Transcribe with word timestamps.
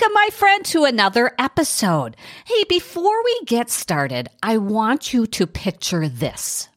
Welcome, 0.00 0.14
my 0.14 0.28
friend, 0.30 0.64
to 0.66 0.84
another 0.84 1.32
episode. 1.40 2.16
Hey, 2.44 2.62
before 2.68 3.24
we 3.24 3.40
get 3.46 3.68
started, 3.68 4.28
I 4.40 4.56
want 4.56 5.12
you 5.12 5.26
to 5.26 5.44
picture 5.44 6.08
this 6.08 6.68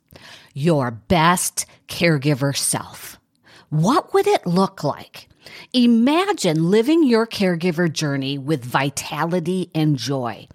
your 0.55 0.89
best 0.89 1.68
caregiver 1.88 2.55
self. 2.55 3.20
What 3.70 4.12
would 4.15 4.26
it 4.26 4.47
look 4.47 4.84
like? 4.84 5.29
Imagine 5.73 6.71
living 6.71 7.04
your 7.04 7.28
caregiver 7.28 7.92
journey 7.92 8.38
with 8.39 8.65
vitality 8.65 9.69
and 9.75 9.97
joy. 9.97 10.47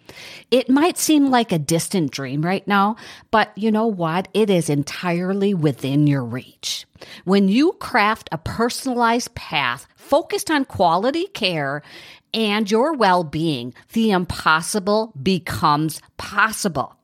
It 0.50 0.68
might 0.68 0.98
seem 0.98 1.30
like 1.30 1.52
a 1.52 1.58
distant 1.58 2.10
dream 2.10 2.42
right 2.42 2.66
now, 2.66 2.96
but 3.30 3.56
you 3.56 3.70
know 3.70 3.86
what? 3.86 4.28
It 4.34 4.50
is 4.50 4.68
entirely 4.68 5.54
within 5.54 6.06
your 6.06 6.24
reach. 6.24 6.84
When 7.24 7.48
you 7.48 7.72
craft 7.74 8.28
a 8.32 8.38
personalized 8.38 9.34
path 9.34 9.86
focused 9.96 10.50
on 10.50 10.64
quality 10.64 11.26
care 11.26 11.82
and 12.36 12.70
your 12.70 12.92
well 12.92 13.24
being, 13.24 13.74
the 13.94 14.10
impossible 14.10 15.12
becomes 15.20 16.00
possible. 16.18 16.94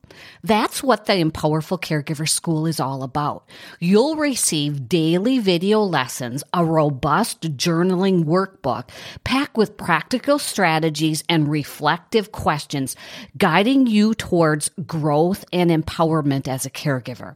That's 0.43 0.83
what 0.83 1.05
the 1.05 1.13
Empowerful 1.13 1.81
Caregiver 1.81 2.27
School 2.27 2.67
is 2.67 2.79
all 2.79 3.03
about. 3.03 3.47
You'll 3.79 4.15
receive 4.15 4.89
daily 4.89 5.39
video 5.39 5.79
lessons, 5.81 6.43
a 6.53 6.65
robust 6.65 7.41
journaling 7.57 8.25
workbook 8.25 8.89
packed 9.23 9.57
with 9.57 9.77
practical 9.77 10.39
strategies 10.39 11.23
and 11.29 11.49
reflective 11.49 12.31
questions, 12.31 12.95
guiding 13.37 13.87
you 13.87 14.13
towards 14.13 14.69
growth 14.85 15.45
and 15.53 15.69
empowerment 15.69 16.47
as 16.47 16.65
a 16.65 16.69
caregiver. 16.69 17.35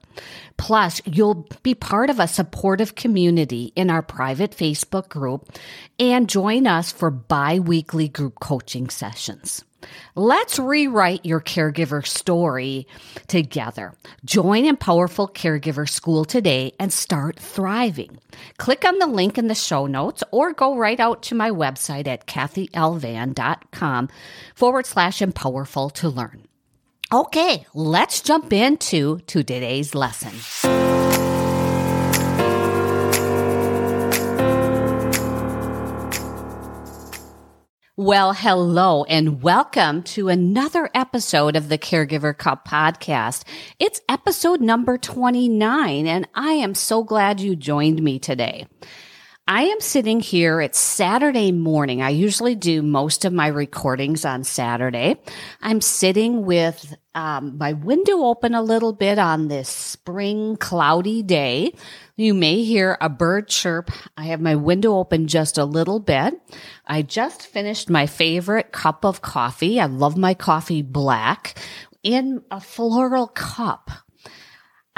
Plus, 0.58 1.02
you'll 1.06 1.48
be 1.64 1.76
part 1.76 2.10
of 2.10 2.20
a 2.20 2.28
supportive 2.28 2.96
community 2.96 3.72
in 3.76 3.90
our 3.90 4.02
private 4.02 4.52
Facebook 4.52 5.08
group 5.10 5.50
and 6.00 6.30
join 6.30 6.68
us 6.68 6.92
for 6.92 7.10
bi 7.12 7.60
weekly 7.60 8.08
group 8.08 8.40
coaching 8.40 8.90
sessions. 8.90 9.64
Let's 10.16 10.60
rewrite 10.60 11.26
your 11.26 11.42
caregiver 11.42 12.06
story 12.06 12.88
together. 13.28 13.94
Join 14.26 14.66
Empowerful 14.66 15.34
Caregiver 15.34 15.88
School 15.90 16.26
today 16.26 16.74
and 16.80 16.92
start 16.92 17.40
thriving. 17.40 18.20
Click 18.58 18.86
on 18.86 19.00
the 19.00 19.08
link 19.08 19.38
in 19.38 19.48
the 19.48 19.56
show 19.56 19.86
notes 19.88 20.24
or 20.32 20.54
go 20.54 20.78
right 20.78 21.00
out 21.00 21.24
to 21.24 21.36
my 21.36 21.52
website 21.52 22.08
at 22.08 22.28
kathylovan.com 22.28 24.10
forward 24.56 24.86
slash 24.86 25.20
empowerful 25.20 25.92
to 25.94 26.10
learn. 26.10 26.44
Okay, 27.12 27.66
let's 27.74 28.22
jump 28.22 28.52
into 28.52 29.20
to 29.20 29.44
today's 29.44 29.96
lesson. 29.96 31.27
Well, 38.00 38.34
hello 38.34 39.06
and 39.06 39.42
welcome 39.42 40.04
to 40.04 40.30
another 40.30 40.88
episode 40.94 41.56
of 41.56 41.68
the 41.68 41.80
Caregiver 41.80 42.38
Cup 42.38 42.68
podcast. 42.68 43.44
It's 43.80 44.02
episode 44.08 44.62
number 44.62 45.00
29 45.00 46.06
and 46.06 46.28
I 46.36 46.52
am 46.52 46.76
so 46.76 47.04
glad 47.04 47.40
you 47.40 47.56
joined 47.56 48.04
me 48.04 48.20
today. 48.20 48.68
I 49.50 49.64
am 49.64 49.80
sitting 49.80 50.20
here. 50.20 50.60
It's 50.60 50.78
Saturday 50.78 51.54
morning. 51.54 52.02
I 52.02 52.10
usually 52.10 52.54
do 52.54 52.82
most 52.82 53.24
of 53.24 53.32
my 53.32 53.48
recordings 53.48 54.26
on 54.26 54.44
Saturday. 54.44 55.22
I'm 55.62 55.80
sitting 55.80 56.46
with 56.46 56.94
um, 57.16 57.58
my 57.58 57.72
window 57.72 58.26
open 58.26 58.54
a 58.54 58.62
little 58.62 58.92
bit 58.92 59.18
on 59.18 59.48
this 59.48 59.70
spring 59.70 60.58
cloudy 60.58 61.24
day. 61.24 61.72
You 62.18 62.34
may 62.34 62.62
hear 62.62 62.98
a 63.00 63.08
bird 63.08 63.48
chirp. 63.48 63.90
I 64.18 64.26
have 64.26 64.42
my 64.42 64.56
window 64.56 64.98
open 64.98 65.28
just 65.28 65.58
a 65.58 65.64
little 65.64 66.02
bit. 66.02 66.34
I 66.86 67.02
just 67.02 67.48
finished 67.48 67.90
my 67.90 68.06
favorite 68.06 68.74
cup 68.74 69.06
of 69.06 69.22
coffee. 69.22 69.80
I 69.80 69.86
love 69.86 70.18
my 70.18 70.34
coffee 70.34 70.82
black 70.82 71.58
in 72.04 72.44
a 72.52 72.60
floral 72.60 73.28
cup. 73.28 73.92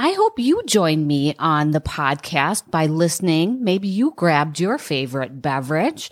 I 0.01 0.11
hope 0.11 0.39
you 0.39 0.63
join 0.65 1.05
me 1.05 1.35
on 1.39 1.71
the 1.71 1.81
podcast 1.81 2.71
by 2.71 2.85
listening. 2.85 3.65
Maybe 3.65 3.89
you 3.89 4.13
grabbed 4.15 4.57
your 4.57 4.77
favorite 4.77 5.41
beverage 5.41 6.09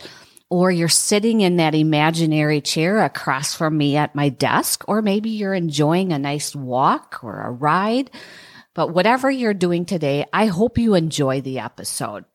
or 0.50 0.70
you're 0.70 0.90
sitting 0.90 1.40
in 1.40 1.56
that 1.56 1.74
imaginary 1.74 2.60
chair 2.60 3.02
across 3.02 3.56
from 3.56 3.78
me 3.78 3.96
at 3.96 4.14
my 4.14 4.28
desk, 4.28 4.84
or 4.90 5.02
maybe 5.02 5.30
you're 5.30 5.54
enjoying 5.54 6.12
a 6.12 6.20
nice 6.20 6.54
walk 6.54 7.24
or 7.24 7.40
a 7.40 7.50
ride. 7.50 8.12
But 8.74 8.94
whatever 8.94 9.32
you're 9.32 9.54
doing 9.54 9.86
today, 9.86 10.26
I 10.34 10.48
hope 10.48 10.78
you 10.78 10.94
enjoy 10.94 11.40
the 11.40 11.60
episode. 11.60 12.26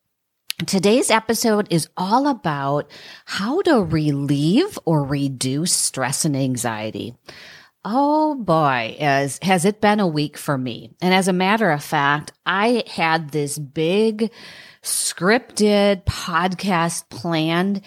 Today's 0.65 1.11
episode 1.11 1.67
is 1.71 1.87
all 1.99 2.29
about 2.29 2.91
how 3.27 3.61
to 3.61 3.83
relieve 3.83 4.79
or 4.87 5.05
reduce 5.05 5.73
stress 5.73 6.25
and 6.25 6.35
anxiety. 6.35 7.15
Oh 7.85 8.37
boy, 8.37 8.97
as 9.01 9.41
has 9.43 9.65
it 9.65 9.81
been 9.81 9.99
a 9.99 10.07
week 10.07 10.39
for 10.39 10.57
me. 10.57 10.93
And 11.01 11.13
as 11.13 11.27
a 11.27 11.33
matter 11.33 11.71
of 11.71 11.83
fact, 11.83 12.33
I 12.47 12.85
had 12.87 13.31
this 13.31 13.59
big 13.59 14.31
scripted 14.83 16.05
podcast 16.05 17.09
planned. 17.09 17.83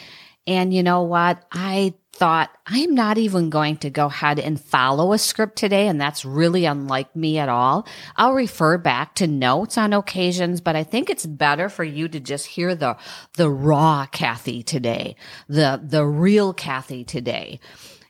And 0.48 0.74
you 0.74 0.84
know 0.84 1.04
what? 1.04 1.42
I 1.50 1.94
thought 2.12 2.50
I'm 2.66 2.94
not 2.94 3.18
even 3.18 3.50
going 3.50 3.78
to 3.78 3.90
go 3.90 4.08
ahead 4.08 4.40
and 4.40 4.60
follow 4.60 5.14
a 5.14 5.18
script 5.18 5.58
today. 5.58 5.88
And 5.88 6.00
that's 6.00 6.26
really 6.26 6.66
unlike 6.66 7.16
me 7.16 7.38
at 7.38 7.50
all. 7.50 7.88
I'll 8.18 8.34
refer 8.34 8.78
back 8.78 9.16
to 9.16 9.28
notes 9.28 9.78
on 9.78 9.94
occasions, 9.94 10.60
but 10.60 10.76
I 10.76 10.84
think 10.84 11.10
it's 11.10 11.26
better 11.26 11.70
for 11.70 11.84
you 11.84 12.08
to 12.10 12.20
just 12.20 12.48
hear 12.48 12.76
the, 12.76 12.98
the 13.38 13.50
raw 13.50 14.08
Kathy 14.12 14.62
today, 14.62 15.16
the, 15.48 15.82
the 15.84 16.06
real 16.06 16.54
Kathy 16.54 17.04
today. 17.04 17.60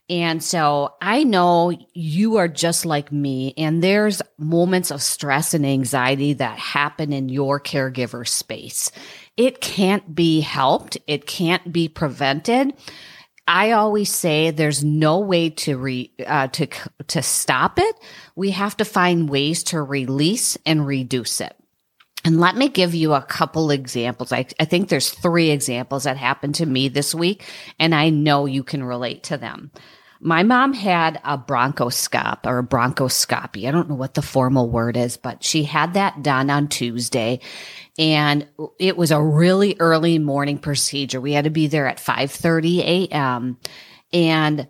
And 0.07 0.43
so 0.43 0.93
I 1.01 1.23
know 1.23 1.71
you 1.93 2.38
are 2.38 2.47
just 2.47 2.85
like 2.85 3.11
me, 3.11 3.55
and 3.57 3.83
there's 3.83 4.21
moments 4.38 4.91
of 4.91 5.01
stress 5.01 5.55
and 5.55 5.66
anxiety 5.66 6.33
that 6.33 6.59
happen 6.59 7.11
in 7.11 7.27
your 7.27 7.59
caregiver 7.59 8.27
space. 8.27 8.91
It 9.35 9.61
can't 9.61 10.13
be 10.13 10.41
helped. 10.41 10.97
It 11.07 11.25
can't 11.25 11.73
be 11.73 11.88
prevented. 11.88 12.73
I 13.47 13.71
always 13.71 14.13
say 14.13 14.51
there's 14.51 14.83
no 14.83 15.19
way 15.19 15.49
to 15.51 15.77
re, 15.77 16.11
uh, 16.25 16.47
to, 16.49 16.67
to 17.07 17.21
stop 17.21 17.79
it. 17.79 17.95
We 18.35 18.51
have 18.51 18.77
to 18.77 18.85
find 18.85 19.29
ways 19.29 19.63
to 19.65 19.81
release 19.81 20.55
and 20.65 20.85
reduce 20.85 21.41
it. 21.41 21.55
And 22.25 22.40
let 22.40 22.58
me 22.58 22.69
give 22.69 22.96
you 22.96 23.13
a 23.13 23.22
couple 23.22 23.69
examples. 23.69 24.31
I, 24.31 24.47
I 24.59 24.66
think 24.66 24.90
there's 24.90 25.12
three 25.12 25.52
examples 25.52 26.03
that 26.06 26.18
happened 26.18 26.56
to 26.56 26.66
me 26.66 26.90
this 26.90 27.13
week, 27.13 27.44
and 27.80 27.94
I 27.94 28.09
know 28.09 28.47
you 28.47 28.63
can 28.63 28.84
relate 28.84 29.24
to 29.25 29.38
them. 29.38 29.72
My 30.19 30.41
mom 30.41 30.74
had 30.74 31.22
a 31.24 31.38
bronchoscope 31.38 32.46
or 32.46 32.59
a 32.59 32.63
bronchoscopy. 32.63 33.68
I 33.68 33.72
don't 33.72 33.90
know 33.90 33.96
what 33.96 34.16
the 34.16 34.24
formal 34.24 34.69
word 34.69 34.97
is, 34.97 35.18
but 35.18 35.44
she 35.44 35.63
had 35.63 35.94
that 35.94 36.24
done 36.24 36.50
on 36.50 36.68
Tuesday 36.68 37.41
and 37.97 38.47
it 38.80 38.97
was 38.97 39.12
a 39.12 39.22
really 39.22 39.75
early 39.80 40.19
morning 40.19 40.57
procedure. 40.57 41.22
We 41.22 41.34
had 41.34 41.46
to 41.46 41.50
be 41.50 41.68
there 41.68 41.88
at 41.88 41.97
5:30 41.97 42.80
a.m. 42.80 43.57
and 44.12 44.68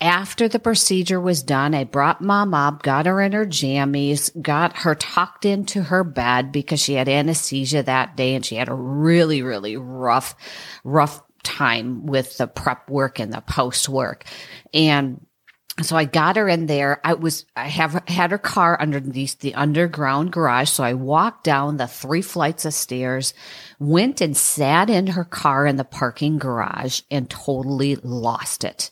after 0.00 0.46
the 0.46 0.58
procedure 0.58 1.20
was 1.20 1.42
done, 1.42 1.74
I 1.74 1.84
brought 1.84 2.20
mom 2.20 2.52
up, 2.52 2.82
got 2.82 3.06
her 3.06 3.20
in 3.20 3.32
her 3.32 3.46
jammies, 3.46 4.30
got 4.40 4.78
her 4.78 4.94
tucked 4.94 5.46
into 5.46 5.84
her 5.84 6.04
bed 6.04 6.52
because 6.52 6.80
she 6.80 6.94
had 6.94 7.08
anesthesia 7.08 7.82
that 7.82 8.16
day 8.16 8.34
and 8.34 8.44
she 8.44 8.56
had 8.56 8.68
a 8.68 8.74
really, 8.74 9.40
really 9.42 9.76
rough, 9.76 10.34
rough 10.84 11.22
time 11.42 12.04
with 12.04 12.36
the 12.36 12.46
prep 12.46 12.90
work 12.90 13.18
and 13.18 13.32
the 13.32 13.40
post 13.40 13.88
work. 13.88 14.24
And 14.74 15.24
so 15.82 15.96
I 15.96 16.04
got 16.04 16.36
her 16.36 16.48
in 16.48 16.66
there. 16.66 17.00
I 17.04 17.14
was, 17.14 17.46
I 17.54 17.68
have 17.68 18.02
had 18.08 18.32
her 18.32 18.38
car 18.38 18.80
underneath 18.80 19.38
the 19.38 19.54
underground 19.54 20.32
garage. 20.32 20.70
So 20.70 20.84
I 20.84 20.94
walked 20.94 21.44
down 21.44 21.76
the 21.76 21.86
three 21.86 22.22
flights 22.22 22.64
of 22.64 22.74
stairs, 22.74 23.32
went 23.78 24.20
and 24.20 24.36
sat 24.36 24.90
in 24.90 25.08
her 25.08 25.24
car 25.24 25.66
in 25.66 25.76
the 25.76 25.84
parking 25.84 26.38
garage 26.38 27.00
and 27.10 27.30
totally 27.30 27.96
lost 27.96 28.64
it. 28.64 28.90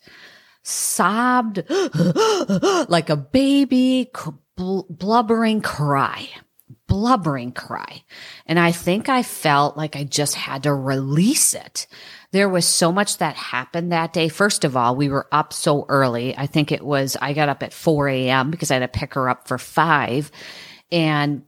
Sobbed 0.65 1.63
like 2.89 3.11
a 3.11 3.17
baby, 3.17 4.11
blubbering 4.57 5.61
cry 5.61 6.29
blubbering 6.87 7.53
cry. 7.53 8.05
And 8.47 8.59
I 8.59 8.73
think 8.73 9.09
I 9.09 9.23
felt 9.23 9.77
like 9.77 9.97
I 9.97 10.05
just 10.05 10.35
had 10.35 10.65
to 10.65 10.75
release 10.75 11.55
it. 11.55 11.87
There 12.33 12.49
was 12.49 12.67
so 12.67 12.93
much 12.93 13.19
that 13.19 13.37
happened 13.37 13.93
that 13.93 14.13
day. 14.13 14.29
First 14.29 14.65
of 14.65 14.77
all, 14.77 14.95
we 14.97 15.09
were 15.09 15.27
up 15.33 15.53
so 15.53 15.87
early. 15.89 16.37
I 16.37 16.47
think 16.47 16.73
it 16.73 16.85
was, 16.85 17.17
I 17.21 17.33
got 17.33 17.49
up 17.49 17.63
at 17.63 17.73
4 17.73 18.09
a.m. 18.09 18.51
because 18.51 18.71
I 18.71 18.75
had 18.75 18.81
to 18.81 18.99
pick 18.99 19.15
her 19.15 19.29
up 19.29 19.49
for 19.49 19.59
five. 19.59 20.31
And 20.91 21.45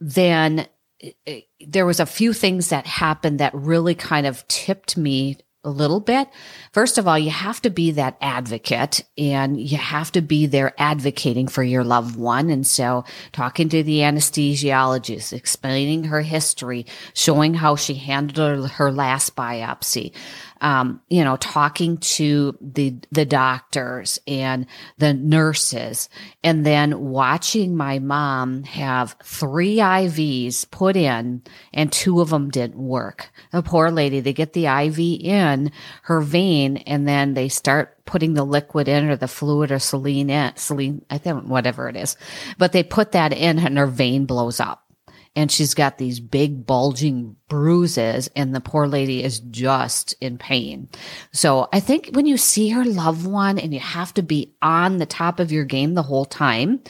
then 0.00 0.66
it, 0.98 1.16
it, 1.26 1.44
there 1.66 1.86
was 1.86 2.00
a 2.00 2.06
few 2.06 2.32
things 2.32 2.68
that 2.68 2.86
happened 2.86 3.40
that 3.40 3.54
really 3.54 3.94
kind 3.94 4.26
of 4.26 4.46
tipped 4.48 4.96
me 4.96 5.38
a 5.68 5.70
little 5.70 6.00
bit. 6.00 6.28
First 6.72 6.98
of 6.98 7.06
all, 7.06 7.18
you 7.18 7.30
have 7.30 7.60
to 7.62 7.70
be 7.70 7.92
that 7.92 8.16
advocate 8.20 9.04
and 9.16 9.60
you 9.60 9.76
have 9.76 10.10
to 10.12 10.22
be 10.22 10.46
there 10.46 10.74
advocating 10.78 11.46
for 11.46 11.62
your 11.62 11.84
loved 11.84 12.16
one. 12.16 12.50
And 12.50 12.66
so 12.66 13.04
talking 13.32 13.68
to 13.68 13.82
the 13.82 13.98
anesthesiologist, 13.98 15.32
explaining 15.32 16.04
her 16.04 16.22
history, 16.22 16.86
showing 17.14 17.54
how 17.54 17.76
she 17.76 17.94
handled 17.94 18.70
her 18.72 18.90
last 18.90 19.36
biopsy, 19.36 20.12
um, 20.60 21.00
you 21.08 21.24
know, 21.24 21.36
talking 21.36 21.98
to 21.98 22.56
the, 22.60 22.96
the 23.10 23.24
doctors 23.24 24.18
and 24.26 24.66
the 24.98 25.14
nurses 25.14 26.08
and 26.42 26.64
then 26.64 26.98
watching 27.00 27.76
my 27.76 27.98
mom 27.98 28.64
have 28.64 29.16
three 29.22 29.76
IVs 29.76 30.70
put 30.70 30.96
in 30.96 31.42
and 31.72 31.92
two 31.92 32.20
of 32.20 32.30
them 32.30 32.50
didn't 32.50 32.78
work. 32.78 33.30
The 33.52 33.62
poor 33.62 33.90
lady, 33.90 34.20
they 34.20 34.32
get 34.32 34.52
the 34.52 34.66
IV 34.66 34.98
in 34.98 35.72
her 36.02 36.20
vein 36.20 36.78
and 36.78 37.06
then 37.06 37.34
they 37.34 37.48
start 37.48 38.04
putting 38.04 38.34
the 38.34 38.44
liquid 38.44 38.88
in 38.88 39.08
or 39.10 39.16
the 39.16 39.28
fluid 39.28 39.70
or 39.70 39.78
saline 39.78 40.30
in, 40.30 40.56
saline, 40.56 41.04
I 41.10 41.18
think 41.18 41.44
whatever 41.44 41.88
it 41.88 41.96
is, 41.96 42.16
but 42.56 42.72
they 42.72 42.82
put 42.82 43.12
that 43.12 43.32
in 43.32 43.58
and 43.58 43.78
her 43.78 43.86
vein 43.86 44.24
blows 44.24 44.60
up 44.60 44.87
and 45.36 45.50
she's 45.50 45.74
got 45.74 45.98
these 45.98 46.20
big 46.20 46.66
bulging 46.66 47.36
bruises 47.48 48.28
and 48.36 48.54
the 48.54 48.60
poor 48.60 48.86
lady 48.86 49.22
is 49.22 49.40
just 49.40 50.14
in 50.20 50.38
pain. 50.38 50.88
So 51.32 51.68
I 51.72 51.80
think 51.80 52.10
when 52.12 52.26
you 52.26 52.36
see 52.36 52.70
her 52.70 52.84
loved 52.84 53.26
one 53.26 53.58
and 53.58 53.72
you 53.72 53.80
have 53.80 54.12
to 54.14 54.22
be 54.22 54.54
on 54.62 54.98
the 54.98 55.06
top 55.06 55.40
of 55.40 55.52
your 55.52 55.64
game 55.64 55.94
the 55.94 56.02
whole 56.02 56.24
time 56.24 56.80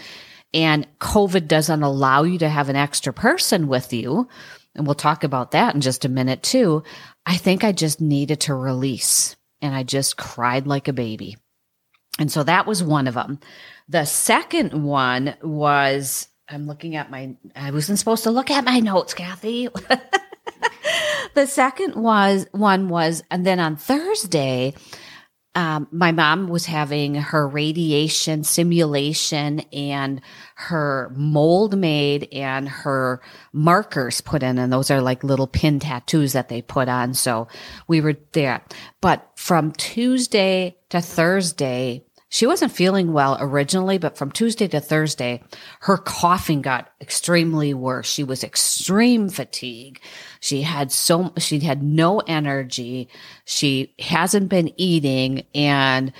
and 0.55 0.87
COVID 0.99 1.47
doesn't 1.47 1.83
allow 1.83 2.23
you 2.23 2.39
to 2.39 2.49
have 2.49 2.69
an 2.69 2.77
extra 2.77 3.13
person 3.13 3.69
with 3.69 3.93
you, 3.93 4.29
and 4.75 4.87
we'll 4.87 4.95
talk 4.95 5.25
about 5.25 5.51
that 5.51 5.75
in 5.75 5.81
just 5.81 6.05
a 6.05 6.09
minute 6.09 6.43
too. 6.43 6.83
I 7.27 7.37
think 7.37 7.65
I 7.65 7.73
just 7.73 8.01
needed 8.01 8.41
to 8.43 8.55
release 8.55 9.37
and 9.61 9.75
I 9.75 9.83
just 9.83 10.17
cried 10.17 10.67
like 10.67 10.89
a 10.89 10.93
baby. 10.93 11.37
And 12.19 12.33
so 12.33 12.43
that 12.45 12.67
was 12.67 12.83
one 12.83 13.07
of 13.07 13.15
them. 13.15 13.41
The 13.89 14.05
second 14.05 14.85
one 14.85 15.37
was 15.43 16.29
I'm 16.51 16.67
looking 16.67 16.97
at 16.97 17.11
my, 17.11 17.37
I 17.55 17.71
wasn't 17.71 17.99
supposed 17.99 18.25
to 18.25 18.31
look 18.31 18.51
at 18.51 18.65
my 18.65 18.81
notes, 18.81 19.15
Kathy. 19.15 19.69
the 21.35 21.47
second 21.47 21.95
was, 21.95 22.47
one 22.53 22.89
was, 22.89 23.23
and 23.31 23.45
then 23.45 23.61
on 23.61 23.77
Thursday, 23.77 24.75
um, 25.55 25.89
my 25.91 26.13
mom 26.13 26.49
was 26.49 26.67
having 26.67 27.17
her 27.17 27.47
radiation 27.47 28.45
simulation 28.45 29.61
and 29.73 30.21
her 30.55 31.13
mold 31.17 31.77
made 31.77 32.29
and 32.33 32.69
her 32.69 33.21
markers 33.53 34.21
put 34.21 34.43
in. 34.43 34.59
And 34.59 34.73
those 34.73 34.91
are 34.91 35.01
like 35.01 35.25
little 35.25 35.49
pin 35.49 35.81
tattoos 35.81 36.33
that 36.35 36.49
they 36.49 36.63
put 36.63 36.89
on. 36.89 37.13
So 37.13 37.49
we 37.89 38.01
were 38.01 38.15
there. 38.33 38.63
But 39.01 39.29
from 39.35 39.73
Tuesday 39.73 40.77
to 40.91 41.01
Thursday, 41.01 42.05
she 42.31 42.47
wasn't 42.47 42.73
feeling 42.73 43.13
well 43.13 43.39
originally, 43.41 43.97
but 43.97 44.19
from 44.19 44.31
Tuesday 44.31 44.69
to 44.69 44.81
Thursday, 44.81 45.43
her 45.81 45.97
coughing 45.97 46.61
got 46.61 46.91
extremely 47.01 47.73
worse. 47.73 48.11
She 48.11 48.23
was 48.23 48.45
extreme 48.45 49.31
fatigue. 49.31 50.01
She 50.41 50.63
had 50.63 50.93
so, 50.93 51.33
she 51.39 51.61
had 51.61 51.83
no 51.83 52.19
energy. 52.21 53.09
She 53.47 53.95
hasn't 53.99 54.51
been 54.51 54.73
eating 54.77 55.47
and 55.55 56.13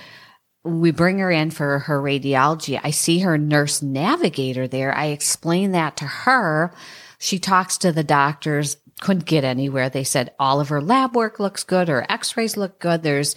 we 0.63 0.91
bring 0.91 1.19
her 1.19 1.31
in 1.31 1.51
for 1.51 1.79
her 1.79 2.01
radiology. 2.01 2.79
I 2.83 2.89
see 2.89 3.19
her 3.19 3.37
nurse 3.37 3.81
navigator 3.81 4.67
there. 4.67 4.95
I 4.95 5.07
explain 5.07 5.71
that 5.71 5.97
to 5.97 6.05
her. 6.05 6.73
She 7.19 7.37
talks 7.39 7.77
to 7.79 7.91
the 7.91 8.03
doctors, 8.03 8.77
couldn't 8.99 9.25
get 9.25 9.43
anywhere. 9.43 9.89
They 9.89 10.03
said 10.03 10.33
all 10.39 10.59
of 10.59 10.69
her 10.69 10.81
lab 10.81 11.15
work 11.15 11.39
looks 11.39 11.63
good. 11.63 11.87
Her 11.87 12.05
x-rays 12.09 12.57
look 12.57 12.79
good. 12.79 13.03
There's 13.03 13.35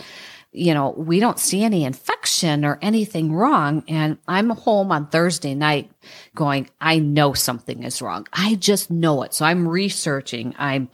you 0.52 0.75
know, 0.75 0.90
we 0.90 1.19
don't 1.19 1.38
see 1.38 1.64
any 1.64 1.84
infection 1.84 2.64
or 2.64 2.78
anything 2.82 3.32
wrong. 3.32 3.82
And 3.88 4.19
I'm 4.28 4.50
home 4.50 4.93
on 4.93 5.06
Thursday 5.08 5.54
night 5.54 5.90
going, 6.34 6.69
I 6.81 6.99
know 6.99 7.32
something 7.32 7.82
is 7.82 8.02
wrong. 8.02 8.26
I 8.32 8.56
just 8.56 8.90
know 8.90 9.22
it. 9.22 9.32
So 9.32 9.46
I'm 9.46 9.66
researching. 9.66 10.54
I'm 10.58 10.90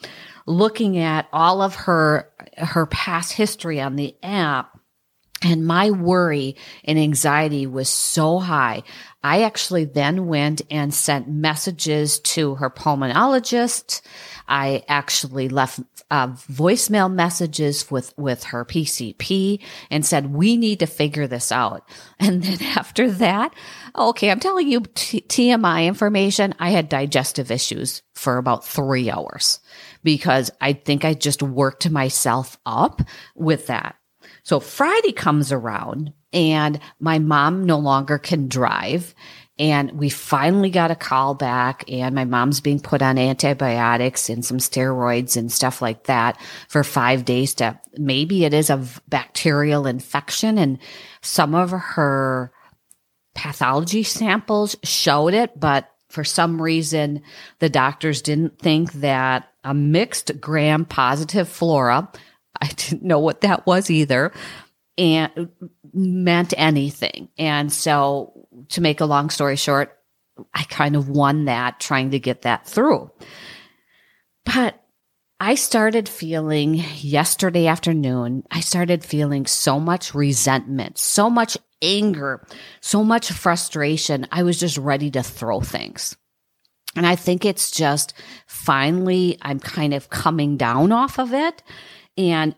looking 0.47 0.99
at 0.99 1.29
all 1.33 1.61
of 1.61 1.75
her, 1.75 2.31
her 2.57 2.87
past 2.87 3.33
history 3.33 3.81
on 3.81 3.97
the 3.97 4.15
app. 4.23 4.78
And 5.45 5.67
my 5.67 5.91
worry 5.93 6.57
and 6.85 6.99
anxiety 6.99 7.67
was 7.67 7.89
so 7.89 8.39
high. 8.41 8.83
I 9.23 9.43
actually 9.43 9.85
then 9.85 10.27
went 10.27 10.63
and 10.71 10.93
sent 10.93 11.29
messages 11.29 12.19
to 12.21 12.57
her 12.57 12.71
pulmonologist. 12.71 14.01
I 14.49 14.83
actually 14.89 15.49
left 15.49 15.81
uh, 16.11 16.29
voicemail 16.29 17.13
messages 17.13 17.89
with, 17.91 18.17
with 18.17 18.45
her 18.45 18.65
PCP 18.65 19.61
and 19.91 20.05
said, 20.05 20.33
we 20.33 20.57
need 20.57 20.81
to 20.81 20.87
figure 20.87 21.27
this 21.27 21.53
out. 21.53 21.89
And 22.21 22.43
then 22.43 22.61
after 22.77 23.11
that, 23.13 23.55
okay, 23.95 24.31
I'm 24.31 24.41
telling 24.41 24.69
you 24.69 24.83
t- 24.95 25.21
TMI 25.21 25.87
information. 25.87 26.53
I 26.59 26.71
had 26.71 26.89
digestive 26.89 27.53
issues 27.53 28.03
for 28.17 28.39
about 28.39 28.67
three 28.67 29.09
hours 29.09 29.61
because 30.03 30.51
I 30.61 30.73
think 30.73 31.05
I 31.05 31.15
just 31.15 31.43
worked 31.43 31.89
myself 31.91 32.59
up 32.67 33.03
with 33.37 33.69
that. 33.69 33.98
So 34.49 34.61
Friday 34.61 35.13
comes 35.13 35.53
around 35.53 36.15
and 36.33 36.81
my 36.99 37.19
mom 37.19 37.67
no 37.67 37.79
longer 37.79 38.17
can 38.17 38.49
drive. 38.49 39.15
And 39.59 39.93
we 39.93 40.09
finally 40.09 40.71
got 40.71 40.91
a 40.91 40.97
call 40.97 41.35
back 41.35 41.85
and 41.87 42.15
my 42.15 42.25
mom's 42.25 42.63
being 42.63 42.81
put 42.81 43.03
on 43.03 43.19
antibiotics 43.19 44.31
and 44.31 44.43
some 44.43 44.57
steroids 44.57 45.37
and 45.37 45.53
stuff 45.53 45.83
like 45.83 46.05
that 46.05 46.41
for 46.67 46.83
five 46.83 47.27
days 47.27 47.57
to 47.57 47.79
maybe 47.99 48.47
it 48.47 48.55
is 48.55 48.71
a 48.71 48.83
bacterial 49.07 49.87
infection. 49.87 50.57
And 50.57 50.79
some 51.21 51.55
of 51.55 51.71
her 51.71 52.51
pathology 53.35 54.03
samples 54.03 54.77
showed 54.83 55.35
it, 55.35 55.61
but 55.61 55.91
for 56.09 56.25
some 56.25 56.63
reason 56.63 57.21
the 57.59 57.69
doctors 57.69 58.23
didn't 58.23 58.59
think 58.59 58.95
that 58.95 59.47
a 59.63 59.75
mixed 59.75 60.41
gram 60.41 60.87
positive 60.87 61.51
flora, 61.51 62.11
I 62.63 62.69
didn't 62.69 63.03
know 63.03 63.19
what 63.19 63.43
that 63.43 63.67
was 63.67 63.91
either, 63.91 64.33
and 64.97 65.49
meant 65.93 66.55
anything. 66.57 67.29
And 67.39 67.73
so 67.73 68.49
to 68.71 68.81
make 68.81 69.01
a 69.01 69.07
long 69.07 69.31
story 69.31 69.57
short, 69.57 69.97
I 70.55 70.65
kind 70.65 70.97
of 70.97 71.09
won 71.09 71.47
that 71.47 71.81
trying 71.81 72.11
to 72.11 72.19
get 72.19 72.43
that 72.43 72.67
through. 72.67 73.11
But 74.45 74.81
I 75.41 75.55
started 75.55 76.09
feeling 76.09 76.75
yesterday 76.97 77.69
afternoon, 77.69 78.43
I 78.51 78.61
started 78.61 79.05
feeling 79.05 79.47
so 79.47 79.79
much 79.79 80.15
resentment, 80.15 80.99
so 80.99 81.31
much 81.31 81.57
anger, 81.81 82.45
so 82.81 83.05
much 83.05 83.31
frustration. 83.31 84.27
I 84.33 84.43
was 84.43 84.59
just 84.59 84.79
ready 84.79 85.13
to 85.13 85.23
throw 85.23 85.61
things. 85.61 86.17
And 86.97 87.07
I 87.07 87.15
think 87.15 87.45
it's 87.45 87.71
just 87.71 88.15
finally, 88.47 89.39
I'm 89.43 89.61
kind 89.61 89.95
of 89.95 90.11
coming 90.11 90.57
down 90.57 90.91
off 90.91 91.21
of 91.21 91.33
it. 91.33 91.63
And 92.19 92.55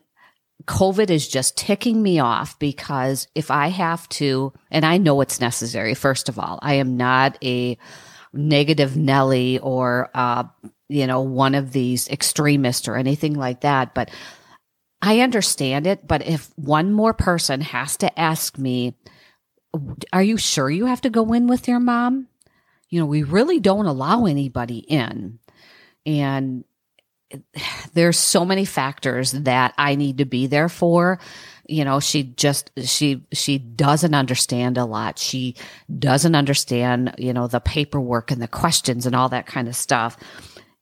COVID 0.65 1.11
is 1.11 1.29
just 1.29 1.57
ticking 1.57 2.03
me 2.03 2.19
off 2.19 2.59
because 2.59 3.29
if 3.35 3.51
I 3.51 3.69
have 3.69 4.09
to, 4.11 4.53
and 4.71 4.85
I 4.85 4.97
know 4.97 5.21
it's 5.21 5.41
necessary, 5.41 5.95
first 5.95 6.29
of 6.29 6.39
all, 6.39 6.59
I 6.63 6.75
am 6.75 6.97
not 6.97 7.39
a 7.45 7.79
negative 8.33 8.97
Nelly 8.97 9.59
or, 9.59 10.11
uh, 10.15 10.45
you 10.89 11.07
know, 11.07 11.21
one 11.21 11.55
of 11.55 11.73
these 11.73 12.09
extremists 12.09 12.89
or 12.89 12.97
anything 12.97 13.35
like 13.35 13.61
that, 13.61 13.95
but 13.95 14.11
I 15.03 15.21
understand 15.21 15.87
it. 15.87 16.07
But 16.07 16.27
if 16.27 16.51
one 16.57 16.93
more 16.93 17.15
person 17.15 17.61
has 17.61 17.97
to 17.99 18.19
ask 18.19 18.59
me, 18.59 18.97
are 20.13 20.23
you 20.23 20.37
sure 20.37 20.69
you 20.69 20.87
have 20.87 21.01
to 21.03 21.11
go 21.11 21.33
in 21.33 21.47
with 21.47 21.69
your 21.69 21.81
mom? 21.81 22.29
You 22.89 23.01
know, 23.01 23.07
we 23.07 23.23
really 23.23 23.61
don't 23.61 23.87
allow 23.87 24.27
anybody 24.27 24.79
in. 24.79 25.39
And 26.05 26.65
there's 27.95 28.19
so 28.19 28.45
many 28.45 28.65
factors 28.65 29.33
that 29.33 29.75
I 29.79 29.95
need 29.95 30.19
to 30.19 30.25
be 30.25 30.47
there 30.47 30.69
for. 30.69 31.19
You 31.67 31.85
know, 31.85 32.01
she 32.01 32.25
just, 32.25 32.71
she, 32.85 33.25
she 33.33 33.59
doesn't 33.59 34.15
understand 34.15 34.77
a 34.77 34.85
lot. 34.85 35.19
She 35.19 35.55
doesn't 35.99 36.35
understand, 36.35 37.15
you 37.17 37.33
know, 37.33 37.47
the 37.47 37.61
paperwork 37.61 38.31
and 38.33 38.43
the 38.43 38.49
questions 38.49 39.07
and 39.07 39.15
all 39.15 39.29
that 39.29 39.47
kind 39.47 39.69
of 39.69 39.77
stuff. 39.77 40.17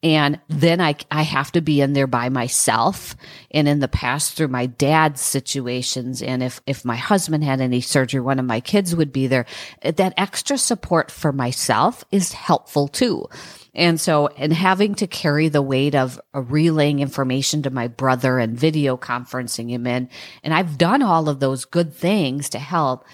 And 0.02 0.40
then 0.49 0.81
I, 0.81 0.95
I 1.11 1.23
have 1.23 1.50
to 1.52 1.61
be 1.61 1.81
in 1.81 1.93
there 1.93 2.07
by 2.07 2.28
myself. 2.28 3.17
And 3.50 3.67
in 3.67 3.81
the 3.81 3.88
past 3.88 4.35
through 4.35 4.49
my 4.49 4.67
dad's 4.67 5.21
situations. 5.21 6.23
And 6.23 6.43
if, 6.43 6.61
if 6.67 6.85
my 6.85 6.97
husband 6.97 7.43
had 7.43 7.61
any 7.61 7.81
surgery, 7.81 8.21
one 8.21 8.38
of 8.38 8.45
my 8.45 8.61
kids 8.61 8.95
would 8.95 9.12
be 9.12 9.26
there. 9.26 9.45
That 9.83 10.14
extra 10.17 10.57
support 10.57 11.11
for 11.11 11.33
myself 11.33 12.05
is 12.12 12.33
helpful 12.33 12.87
too. 12.88 13.26
And 13.75 14.01
so, 14.01 14.29
and 14.29 14.53
having 14.53 14.95
to 14.97 15.07
carry 15.07 15.49
the 15.49 15.63
weight 15.63 15.95
of 15.95 16.21
relaying 16.33 17.01
information 17.01 17.63
to 17.63 17.71
my 17.71 17.89
brother 17.89 18.39
and 18.39 18.59
video 18.59 18.97
conferencing 18.97 19.71
him 19.71 19.87
in. 19.87 20.09
And 20.43 20.55
I've 20.55 20.79
done 20.79 21.03
all 21.03 21.29
of 21.29 21.41
those 21.41 21.65
good 21.65 21.93
things 21.95 22.49
to 22.51 22.59
help. 22.59 23.05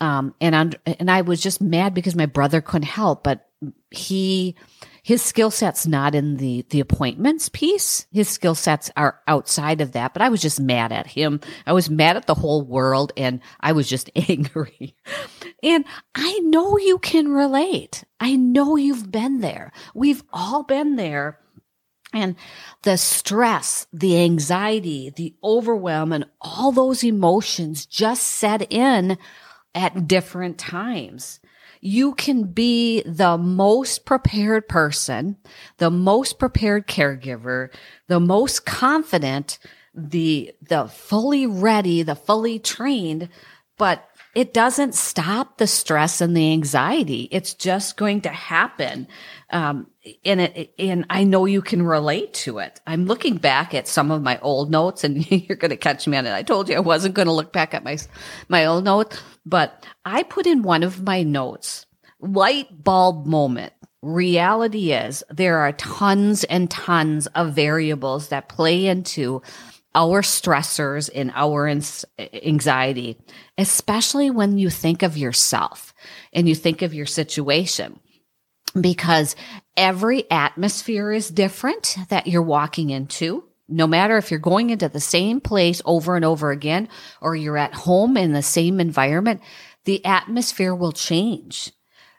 Um, 0.00 0.34
and, 0.40 0.76
and 0.84 1.10
I 1.10 1.22
was 1.22 1.40
just 1.40 1.60
mad 1.60 1.94
because 1.94 2.14
my 2.14 2.26
brother 2.26 2.60
couldn't 2.60 2.88
help, 2.88 3.24
but 3.24 3.48
he, 3.90 4.54
his 5.06 5.22
skill 5.22 5.52
set's 5.52 5.86
not 5.86 6.16
in 6.16 6.38
the 6.38 6.66
the 6.70 6.80
appointments 6.80 7.48
piece. 7.48 8.08
His 8.10 8.28
skill 8.28 8.56
sets 8.56 8.90
are 8.96 9.20
outside 9.28 9.80
of 9.80 9.92
that, 9.92 10.12
but 10.12 10.20
I 10.20 10.30
was 10.30 10.42
just 10.42 10.58
mad 10.58 10.90
at 10.90 11.06
him. 11.06 11.40
I 11.64 11.74
was 11.74 11.88
mad 11.88 12.16
at 12.16 12.26
the 12.26 12.34
whole 12.34 12.62
world 12.62 13.12
and 13.16 13.40
I 13.60 13.70
was 13.70 13.88
just 13.88 14.10
angry. 14.16 14.96
And 15.62 15.84
I 16.16 16.40
know 16.40 16.76
you 16.76 16.98
can 16.98 17.28
relate. 17.28 18.02
I 18.18 18.34
know 18.34 18.74
you've 18.74 19.12
been 19.12 19.38
there. 19.38 19.70
We've 19.94 20.24
all 20.32 20.64
been 20.64 20.96
there. 20.96 21.38
And 22.12 22.34
the 22.82 22.96
stress, 22.96 23.86
the 23.92 24.20
anxiety, 24.24 25.10
the 25.14 25.36
overwhelm, 25.44 26.12
and 26.12 26.24
all 26.40 26.72
those 26.72 27.04
emotions 27.04 27.86
just 27.86 28.24
set 28.24 28.72
in 28.72 29.18
at 29.72 30.08
different 30.08 30.58
times. 30.58 31.38
You 31.80 32.14
can 32.14 32.44
be 32.44 33.02
the 33.02 33.36
most 33.38 34.04
prepared 34.04 34.68
person, 34.68 35.36
the 35.78 35.90
most 35.90 36.38
prepared 36.38 36.86
caregiver, 36.86 37.70
the 38.08 38.20
most 38.20 38.66
confident, 38.66 39.58
the, 39.94 40.52
the 40.62 40.88
fully 40.88 41.46
ready, 41.46 42.02
the 42.02 42.16
fully 42.16 42.58
trained, 42.58 43.28
but 43.78 44.08
it 44.36 44.52
doesn't 44.52 44.94
stop 44.94 45.56
the 45.56 45.66
stress 45.66 46.20
and 46.20 46.36
the 46.36 46.52
anxiety. 46.52 47.26
It's 47.32 47.54
just 47.54 47.96
going 47.96 48.20
to 48.20 48.28
happen. 48.28 49.08
Um, 49.48 49.86
and 50.26 50.42
it, 50.42 50.74
and 50.78 51.06
I 51.08 51.24
know 51.24 51.46
you 51.46 51.62
can 51.62 51.82
relate 51.82 52.34
to 52.34 52.58
it. 52.58 52.78
I'm 52.86 53.06
looking 53.06 53.38
back 53.38 53.72
at 53.72 53.88
some 53.88 54.10
of 54.10 54.22
my 54.22 54.38
old 54.40 54.70
notes 54.70 55.04
and 55.04 55.30
you're 55.48 55.56
going 55.56 55.70
to 55.70 55.76
catch 55.78 56.06
me 56.06 56.18
on 56.18 56.26
it. 56.26 56.34
I 56.34 56.42
told 56.42 56.68
you 56.68 56.76
I 56.76 56.80
wasn't 56.80 57.14
going 57.14 57.28
to 57.28 57.32
look 57.32 57.50
back 57.50 57.72
at 57.72 57.82
my, 57.82 57.96
my 58.50 58.66
old 58.66 58.84
note, 58.84 59.22
but 59.46 59.86
I 60.04 60.24
put 60.24 60.46
in 60.46 60.62
one 60.62 60.82
of 60.82 61.02
my 61.02 61.22
notes, 61.22 61.86
light 62.20 62.82
bulb 62.82 63.26
moment. 63.26 63.72
Reality 64.02 64.92
is 64.92 65.24
there 65.30 65.58
are 65.58 65.72
tons 65.72 66.44
and 66.44 66.70
tons 66.70 67.26
of 67.28 67.54
variables 67.54 68.28
that 68.28 68.48
play 68.48 68.86
into 68.86 69.40
our 69.94 70.20
stressors 70.20 71.08
and 71.14 71.32
our 71.34 71.66
anxiety, 72.34 73.18
especially 73.56 74.30
when 74.30 74.58
you 74.58 74.68
think 74.68 75.02
of 75.02 75.16
yourself 75.16 75.94
and 76.32 76.48
you 76.48 76.54
think 76.54 76.82
of 76.82 76.92
your 76.92 77.06
situation. 77.06 77.98
Because 78.78 79.36
every 79.74 80.30
atmosphere 80.30 81.10
is 81.10 81.30
different 81.30 81.96
that 82.10 82.26
you're 82.26 82.42
walking 82.42 82.90
into. 82.90 83.45
No 83.68 83.86
matter 83.86 84.16
if 84.16 84.30
you're 84.30 84.40
going 84.40 84.70
into 84.70 84.88
the 84.88 85.00
same 85.00 85.40
place 85.40 85.82
over 85.84 86.16
and 86.16 86.24
over 86.24 86.50
again, 86.50 86.88
or 87.20 87.34
you're 87.34 87.56
at 87.56 87.74
home 87.74 88.16
in 88.16 88.32
the 88.32 88.42
same 88.42 88.78
environment, 88.80 89.40
the 89.84 90.04
atmosphere 90.04 90.74
will 90.74 90.92
change 90.92 91.72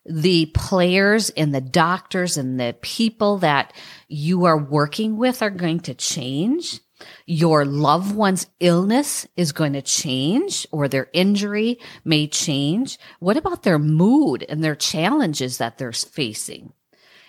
the 0.07 0.45
players 0.47 1.29
and 1.31 1.53
the 1.53 1.61
doctors 1.61 2.37
and 2.37 2.59
the 2.59 2.75
people 2.81 3.39
that 3.39 3.73
you 4.07 4.45
are 4.45 4.57
working 4.57 5.17
with 5.17 5.41
are 5.41 5.49
going 5.49 5.81
to 5.81 5.93
change. 5.93 6.79
Your 7.25 7.65
loved 7.65 8.15
one's 8.15 8.47
illness 8.59 9.27
is 9.35 9.51
going 9.51 9.73
to 9.73 9.81
change 9.81 10.65
or 10.71 10.87
their 10.87 11.09
injury 11.13 11.77
may 12.03 12.27
change. 12.27 12.97
What 13.19 13.37
about 13.37 13.63
their 13.63 13.77
mood 13.77 14.45
and 14.47 14.63
their 14.63 14.75
challenges 14.75 15.57
that 15.57 15.77
they're 15.77 15.91
facing? 15.91 16.73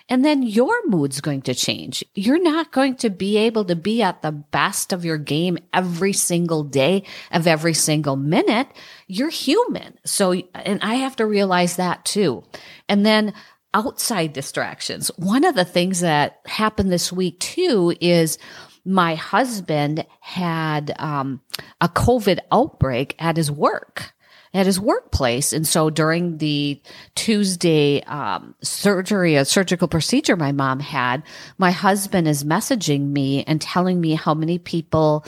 And 0.09 0.25
then 0.25 0.41
your 0.41 0.75
mood's 0.87 1.21
going 1.21 1.43
to 1.43 1.53
change. 1.53 2.03
You're 2.15 2.41
not 2.41 2.71
going 2.71 2.95
to 2.97 3.11
be 3.11 3.37
able 3.37 3.63
to 3.65 3.75
be 3.75 4.01
at 4.01 4.21
the 4.23 4.31
best 4.31 4.91
of 4.91 5.05
your 5.05 5.19
game 5.19 5.59
every 5.71 6.13
single 6.13 6.63
day 6.63 7.03
of 7.31 7.45
every 7.45 7.75
single 7.75 8.15
minute. 8.15 8.67
You're 9.07 9.29
human. 9.29 9.99
So, 10.03 10.33
and 10.55 10.79
I 10.81 10.95
have 10.95 11.15
to 11.17 11.25
realize 11.25 11.75
that 11.75 12.05
too. 12.05 12.43
And 12.89 13.05
then 13.05 13.33
outside 13.73 14.33
distractions. 14.33 15.11
One 15.17 15.45
of 15.45 15.53
the 15.53 15.65
things 15.65 15.99
that 15.99 16.39
happened 16.47 16.91
this 16.91 17.11
week 17.11 17.39
too 17.39 17.95
is 18.01 18.39
my 18.83 19.13
husband 19.13 20.05
had 20.21 20.95
um, 20.97 21.41
a 21.79 21.87
COVID 21.87 22.39
outbreak 22.51 23.15
at 23.19 23.37
his 23.37 23.51
work 23.51 24.13
at 24.53 24.65
his 24.65 24.79
workplace. 24.79 25.53
And 25.53 25.67
so 25.67 25.89
during 25.89 26.37
the 26.37 26.81
Tuesday 27.15 28.01
um, 28.03 28.55
surgery, 28.61 29.35
a 29.35 29.45
surgical 29.45 29.87
procedure 29.87 30.35
my 30.35 30.51
mom 30.51 30.79
had, 30.79 31.23
my 31.57 31.71
husband 31.71 32.27
is 32.27 32.43
messaging 32.43 33.11
me 33.11 33.43
and 33.43 33.61
telling 33.61 34.01
me 34.01 34.15
how 34.15 34.33
many 34.33 34.57
people 34.57 35.25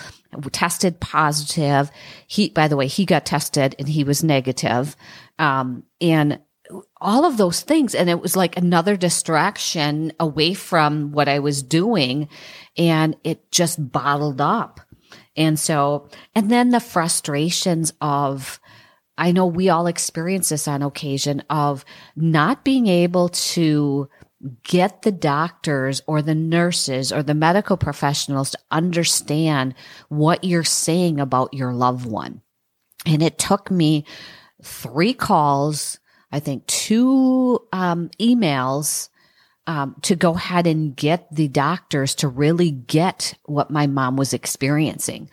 tested 0.51 0.99
positive. 0.99 1.91
He, 2.25 2.49
by 2.49 2.67
the 2.67 2.77
way, 2.77 2.87
he 2.87 3.05
got 3.05 3.25
tested 3.25 3.75
and 3.77 3.87
he 3.87 4.03
was 4.03 4.23
negative. 4.23 4.95
Um, 5.37 5.83
and 5.99 6.39
all 7.01 7.25
of 7.25 7.37
those 7.37 7.61
things. 7.61 7.93
And 7.93 8.09
it 8.09 8.21
was 8.21 8.35
like 8.35 8.57
another 8.57 8.95
distraction 8.95 10.13
away 10.19 10.53
from 10.53 11.11
what 11.11 11.27
I 11.27 11.39
was 11.39 11.63
doing. 11.63 12.29
And 12.77 13.17
it 13.23 13.51
just 13.51 13.91
bottled 13.91 14.39
up. 14.39 14.79
And 15.35 15.59
so, 15.59 16.09
and 16.33 16.49
then 16.49 16.69
the 16.69 16.79
frustrations 16.79 17.91
of, 17.99 18.59
I 19.21 19.31
know 19.31 19.45
we 19.45 19.69
all 19.69 19.87
experience 19.87 20.49
this 20.49 20.67
on 20.67 20.81
occasion 20.81 21.43
of 21.49 21.85
not 22.15 22.65
being 22.65 22.87
able 22.87 23.29
to 23.29 24.09
get 24.63 25.03
the 25.03 25.11
doctors 25.11 26.01
or 26.07 26.21
the 26.21 26.35
nurses 26.35 27.13
or 27.13 27.21
the 27.21 27.35
medical 27.35 27.77
professionals 27.77 28.51
to 28.51 28.59
understand 28.71 29.75
what 30.09 30.43
you're 30.43 30.63
saying 30.63 31.19
about 31.19 31.53
your 31.53 31.71
loved 31.71 32.05
one. 32.05 32.41
And 33.05 33.21
it 33.21 33.37
took 33.37 33.71
me 33.71 34.05
three 34.63 35.13
calls 35.13 35.99
I 36.31 36.39
think, 36.39 36.65
two 36.67 37.59
um, 37.73 38.09
emails 38.19 39.09
um, 39.67 39.95
to 40.01 40.15
go 40.15 40.35
ahead 40.35 40.65
and 40.65 40.95
get 40.95 41.27
the 41.31 41.47
doctors 41.47 42.15
to 42.15 42.27
really 42.27 42.71
get 42.71 43.35
what 43.45 43.69
my 43.69 43.85
mom 43.85 44.17
was 44.17 44.33
experiencing. 44.33 45.29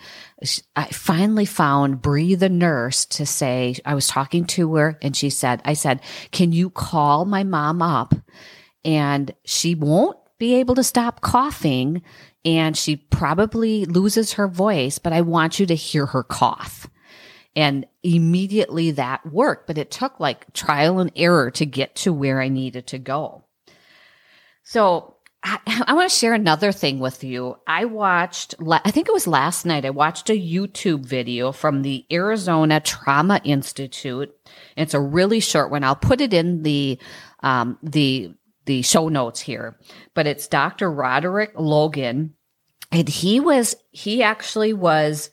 I 0.76 0.87
finally 0.87 1.47
found 1.47 2.02
Bree, 2.02 2.35
the 2.35 2.50
nurse, 2.50 3.06
to 3.06 3.25
say, 3.25 3.76
I 3.85 3.94
was 3.94 4.06
talking 4.06 4.44
to 4.47 4.75
her 4.76 4.99
and 5.00 5.16
she 5.16 5.30
said, 5.30 5.62
I 5.64 5.73
said, 5.73 6.00
can 6.30 6.52
you 6.52 6.68
call 6.70 7.25
my 7.25 7.42
mom 7.42 7.80
up? 7.80 8.14
And 8.85 9.35
she 9.44 9.75
won't 9.75 10.18
be 10.38 10.56
able 10.56 10.75
to 10.76 10.85
stop 10.85 11.20
coughing 11.20 12.02
and 12.44 12.76
she 12.76 12.97
probably 12.97 13.85
loses 13.87 14.35
her 14.35 14.47
voice, 14.47 14.99
but 14.99 15.12
I 15.12 15.23
want 15.23 15.58
you 15.58 15.66
to 15.66 15.75
hear 15.75 16.06
her 16.06 16.23
cough. 16.23 16.88
And 17.56 17.87
immediately 18.02 18.92
that 18.92 19.26
worked, 19.26 19.66
but 19.66 19.78
it 19.78 19.90
took 19.90 20.20
like 20.20 20.52
trial 20.52 21.00
and 21.00 21.11
error 21.16 21.50
to 21.52 21.66
get 21.66 21.97
to 21.97 22.12
where 22.12 22.40
I 22.40 22.49
needed 22.49 22.87
to 22.88 22.99
go. 22.99 23.44
So 24.68 25.14
I, 25.42 25.58
I 25.87 25.94
want 25.94 26.10
to 26.10 26.14
share 26.14 26.34
another 26.34 26.72
thing 26.72 26.98
with 26.98 27.25
you. 27.25 27.56
I 27.66 27.87
watched, 27.87 28.54
I 28.70 28.90
think 28.90 29.08
it 29.08 29.14
was 29.14 29.26
last 29.26 29.64
night, 29.64 29.87
I 29.87 29.90
watched 29.90 30.28
a 30.28 30.38
YouTube 30.38 31.06
video 31.06 31.52
from 31.52 31.80
the 31.80 32.04
Arizona 32.12 32.78
Trauma 32.78 33.40
Institute. 33.44 34.30
It's 34.76 34.92
a 34.92 35.00
really 35.00 35.40
short 35.40 35.70
one. 35.70 35.84
I'll 35.84 35.96
put 35.96 36.20
it 36.20 36.34
in 36.34 36.64
the, 36.64 36.98
um, 37.42 37.78
the, 37.82 38.34
the 38.66 38.82
show 38.82 39.08
notes 39.08 39.40
here, 39.40 39.78
but 40.12 40.26
it's 40.26 40.46
Dr. 40.46 40.92
Roderick 40.92 41.52
Logan. 41.56 42.34
And 42.92 43.08
he 43.08 43.40
was, 43.40 43.75
he 43.90 44.22
actually 44.22 44.75
was, 44.75 45.30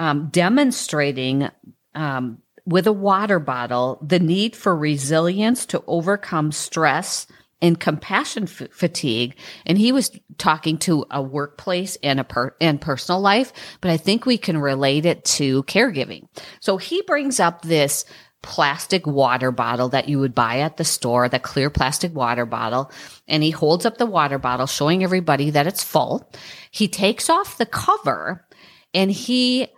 um, 0.00 0.28
demonstrating 0.32 1.48
um, 1.94 2.38
with 2.66 2.88
a 2.88 2.92
water 2.92 3.38
bottle 3.38 4.04
the 4.04 4.18
need 4.18 4.56
for 4.56 4.76
resilience 4.76 5.66
to 5.66 5.84
overcome 5.86 6.50
stress 6.50 7.28
and 7.62 7.80
compassion 7.80 8.42
f- 8.42 8.68
fatigue. 8.72 9.36
And 9.64 9.78
he 9.78 9.92
was 9.92 10.10
talking 10.36 10.76
to 10.78 11.06
a 11.10 11.22
workplace 11.22 11.96
and 12.02 12.20
a 12.20 12.24
per- 12.24 12.56
and 12.60 12.80
personal 12.80 13.20
life, 13.20 13.52
but 13.80 13.90
I 13.90 13.96
think 13.96 14.26
we 14.26 14.36
can 14.36 14.58
relate 14.58 15.06
it 15.06 15.24
to 15.24 15.62
caregiving. 15.62 16.26
So 16.60 16.76
he 16.76 17.00
brings 17.02 17.40
up 17.40 17.62
this 17.62 18.04
plastic 18.42 19.06
water 19.06 19.52
bottle 19.52 19.90
that 19.90 20.08
you 20.08 20.18
would 20.18 20.34
buy 20.34 20.58
at 20.58 20.76
the 20.76 20.84
store, 20.84 21.28
the 21.28 21.38
clear 21.38 21.70
plastic 21.70 22.12
water 22.12 22.44
bottle. 22.44 22.90
And 23.28 23.42
he 23.42 23.50
holds 23.50 23.86
up 23.86 23.98
the 23.98 24.06
water 24.06 24.38
bottle, 24.38 24.66
showing 24.66 25.04
everybody 25.04 25.50
that 25.50 25.68
it's 25.68 25.84
full. 25.84 26.28
He 26.72 26.88
takes 26.88 27.30
off 27.30 27.56
the 27.56 27.66
cover 27.66 28.44
and 28.92 29.10
he 29.10 29.68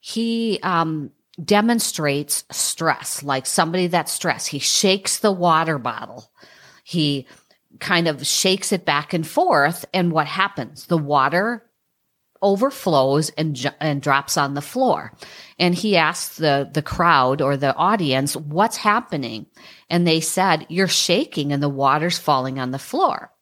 he 0.00 0.58
um, 0.62 1.12
demonstrates 1.42 2.44
stress, 2.50 3.22
like 3.22 3.46
somebody 3.46 3.86
that's 3.86 4.12
stressed. 4.12 4.48
He 4.48 4.58
shakes 4.58 5.18
the 5.18 5.32
water 5.32 5.78
bottle. 5.78 6.30
He 6.84 7.26
kind 7.80 8.06
of 8.06 8.24
shakes 8.24 8.72
it 8.72 8.84
back 8.84 9.12
and 9.12 9.26
forth. 9.26 9.84
And 9.92 10.12
what 10.12 10.28
happens? 10.28 10.86
The 10.86 10.96
water 10.96 11.68
overflows 12.40 13.30
and, 13.30 13.74
and 13.80 14.02
drops 14.02 14.36
on 14.36 14.54
the 14.54 14.60
floor. 14.60 15.12
And 15.58 15.74
he 15.74 15.96
asked 15.96 16.36
the, 16.36 16.70
the 16.72 16.82
crowd 16.82 17.40
or 17.40 17.56
the 17.56 17.74
audience, 17.74 18.36
what's 18.36 18.76
happening? 18.76 19.46
And 19.88 20.06
they 20.06 20.20
said, 20.20 20.66
you're 20.68 20.86
shaking 20.86 21.52
and 21.52 21.62
the 21.62 21.68
water's 21.68 22.18
falling 22.18 22.60
on 22.60 22.70
the 22.70 22.78
floor. 22.78 23.32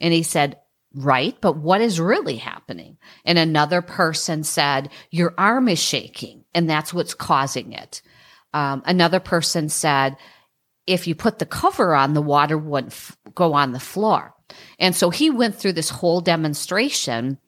And 0.00 0.12
he 0.12 0.22
said, 0.22 0.58
right, 0.94 1.36
but 1.42 1.58
what 1.58 1.82
is 1.82 2.00
really 2.00 2.36
happening? 2.36 2.96
And 3.26 3.38
another 3.38 3.82
person 3.82 4.42
said, 4.42 4.88
your 5.10 5.34
arm 5.36 5.68
is 5.68 5.78
shaking 5.78 6.44
and 6.54 6.68
that's 6.68 6.94
what's 6.94 7.14
causing 7.14 7.72
it. 7.72 8.00
Um, 8.54 8.82
another 8.86 9.20
person 9.20 9.68
said, 9.68 10.16
if 10.86 11.06
you 11.06 11.14
put 11.14 11.38
the 11.38 11.46
cover 11.46 11.94
on, 11.94 12.14
the 12.14 12.22
water 12.22 12.56
wouldn't 12.56 12.92
f- 12.92 13.16
go 13.34 13.54
on 13.54 13.72
the 13.72 13.80
floor. 13.80 14.34
And 14.78 14.94
so 14.94 15.10
he 15.10 15.30
went 15.30 15.56
through 15.56 15.72
this 15.72 15.90
whole 15.90 16.20
demonstration 16.20 17.38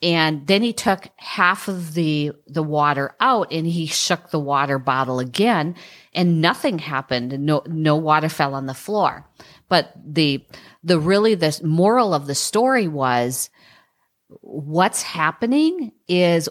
and 0.00 0.46
then 0.46 0.62
he 0.62 0.72
took 0.72 1.08
half 1.16 1.68
of 1.68 1.94
the, 1.94 2.32
the 2.46 2.62
water 2.62 3.14
out 3.20 3.52
and 3.52 3.66
he 3.66 3.86
shook 3.86 4.30
the 4.30 4.38
water 4.38 4.78
bottle 4.78 5.18
again 5.18 5.74
and 6.12 6.40
nothing 6.40 6.78
happened. 6.78 7.38
No, 7.40 7.62
no 7.66 7.96
water 7.96 8.28
fell 8.28 8.54
on 8.54 8.66
the 8.66 8.74
floor. 8.74 9.26
But 9.68 9.92
the, 10.04 10.44
the 10.82 10.98
really, 10.98 11.34
the 11.34 11.60
moral 11.64 12.14
of 12.14 12.26
the 12.26 12.34
story 12.34 12.88
was 12.88 13.50
what's 14.40 15.02
happening 15.02 15.92
is 16.06 16.48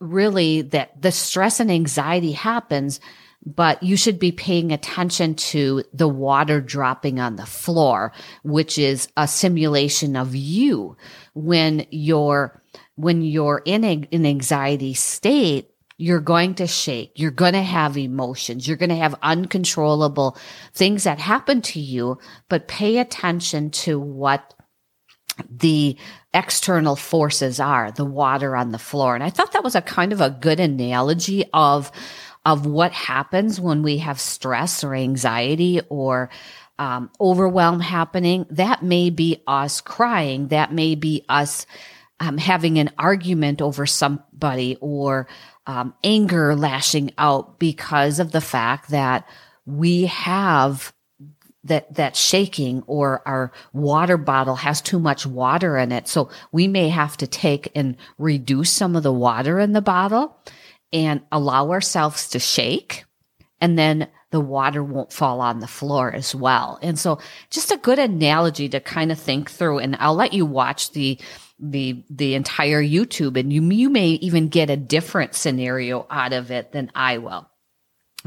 really 0.00 0.62
that 0.62 1.00
the 1.00 1.12
stress 1.12 1.60
and 1.60 1.70
anxiety 1.70 2.32
happens 2.32 3.00
but 3.54 3.82
you 3.82 3.96
should 3.96 4.18
be 4.18 4.30
paying 4.30 4.72
attention 4.72 5.34
to 5.34 5.82
the 5.94 6.08
water 6.08 6.60
dropping 6.60 7.18
on 7.18 7.36
the 7.36 7.46
floor, 7.46 8.12
which 8.42 8.76
is 8.76 9.08
a 9.16 9.26
simulation 9.26 10.16
of 10.16 10.36
you 10.36 10.96
when 11.32 11.86
you're, 11.90 12.60
when 12.96 13.22
you're 13.22 13.62
in 13.64 13.84
a, 13.84 14.06
an 14.12 14.26
anxiety 14.26 14.92
state. 14.92 15.70
You're 15.96 16.20
going 16.20 16.54
to 16.56 16.66
shake. 16.66 17.12
You're 17.16 17.32
going 17.32 17.54
to 17.54 17.62
have 17.62 17.96
emotions. 17.96 18.68
You're 18.68 18.76
going 18.76 18.90
to 18.90 18.96
have 18.96 19.16
uncontrollable 19.20 20.36
things 20.72 21.04
that 21.04 21.18
happen 21.18 21.60
to 21.62 21.80
you, 21.80 22.18
but 22.48 22.68
pay 22.68 22.98
attention 22.98 23.70
to 23.70 23.98
what 23.98 24.54
the 25.50 25.96
external 26.34 26.96
forces 26.96 27.58
are, 27.58 27.90
the 27.90 28.04
water 28.04 28.54
on 28.54 28.70
the 28.70 28.78
floor. 28.78 29.14
And 29.14 29.24
I 29.24 29.30
thought 29.30 29.52
that 29.52 29.64
was 29.64 29.74
a 29.74 29.80
kind 29.80 30.12
of 30.12 30.20
a 30.20 30.30
good 30.30 30.60
analogy 30.60 31.44
of 31.52 31.90
of 32.48 32.64
what 32.64 32.92
happens 32.92 33.60
when 33.60 33.82
we 33.82 33.98
have 33.98 34.18
stress 34.18 34.82
or 34.82 34.94
anxiety 34.94 35.82
or 35.90 36.30
um, 36.78 37.10
overwhelm 37.20 37.78
happening. 37.78 38.46
That 38.48 38.82
may 38.82 39.10
be 39.10 39.42
us 39.46 39.82
crying. 39.82 40.48
That 40.48 40.72
may 40.72 40.94
be 40.94 41.26
us 41.28 41.66
um, 42.20 42.38
having 42.38 42.78
an 42.78 42.90
argument 42.96 43.60
over 43.60 43.84
somebody 43.84 44.78
or 44.80 45.28
um, 45.66 45.92
anger 46.02 46.56
lashing 46.56 47.12
out 47.18 47.58
because 47.58 48.18
of 48.18 48.32
the 48.32 48.40
fact 48.40 48.88
that 48.92 49.28
we 49.66 50.06
have 50.06 50.94
that 51.64 51.92
that 51.96 52.16
shaking 52.16 52.82
or 52.86 53.20
our 53.26 53.52
water 53.74 54.16
bottle 54.16 54.54
has 54.54 54.80
too 54.80 54.98
much 54.98 55.26
water 55.26 55.76
in 55.76 55.92
it 55.92 56.08
so 56.08 56.30
we 56.50 56.68
may 56.68 56.88
have 56.88 57.16
to 57.16 57.26
take 57.26 57.70
and 57.74 57.96
reduce 58.16 58.70
some 58.70 58.96
of 58.96 59.02
the 59.02 59.12
water 59.12 59.58
in 59.58 59.72
the 59.72 59.82
bottle 59.82 60.38
and 60.92 61.20
allow 61.30 61.70
ourselves 61.70 62.28
to 62.30 62.38
shake 62.38 63.04
and 63.60 63.78
then 63.78 64.08
the 64.30 64.40
water 64.40 64.84
won't 64.84 65.12
fall 65.12 65.40
on 65.40 65.60
the 65.60 65.66
floor 65.66 66.12
as 66.12 66.34
well. 66.34 66.78
And 66.82 66.98
so 66.98 67.18
just 67.50 67.72
a 67.72 67.78
good 67.78 67.98
analogy 67.98 68.68
to 68.68 68.80
kind 68.80 69.10
of 69.10 69.18
think 69.18 69.50
through 69.50 69.78
and 69.78 69.96
I'll 69.98 70.14
let 70.14 70.32
you 70.32 70.44
watch 70.46 70.92
the 70.92 71.18
the 71.58 72.04
the 72.08 72.34
entire 72.34 72.82
YouTube 72.82 73.36
and 73.38 73.52
you 73.52 73.62
you 73.62 73.90
may 73.90 74.10
even 74.10 74.48
get 74.48 74.70
a 74.70 74.76
different 74.76 75.34
scenario 75.34 76.06
out 76.10 76.32
of 76.32 76.50
it 76.50 76.72
than 76.72 76.90
I 76.94 77.18
will. 77.18 77.48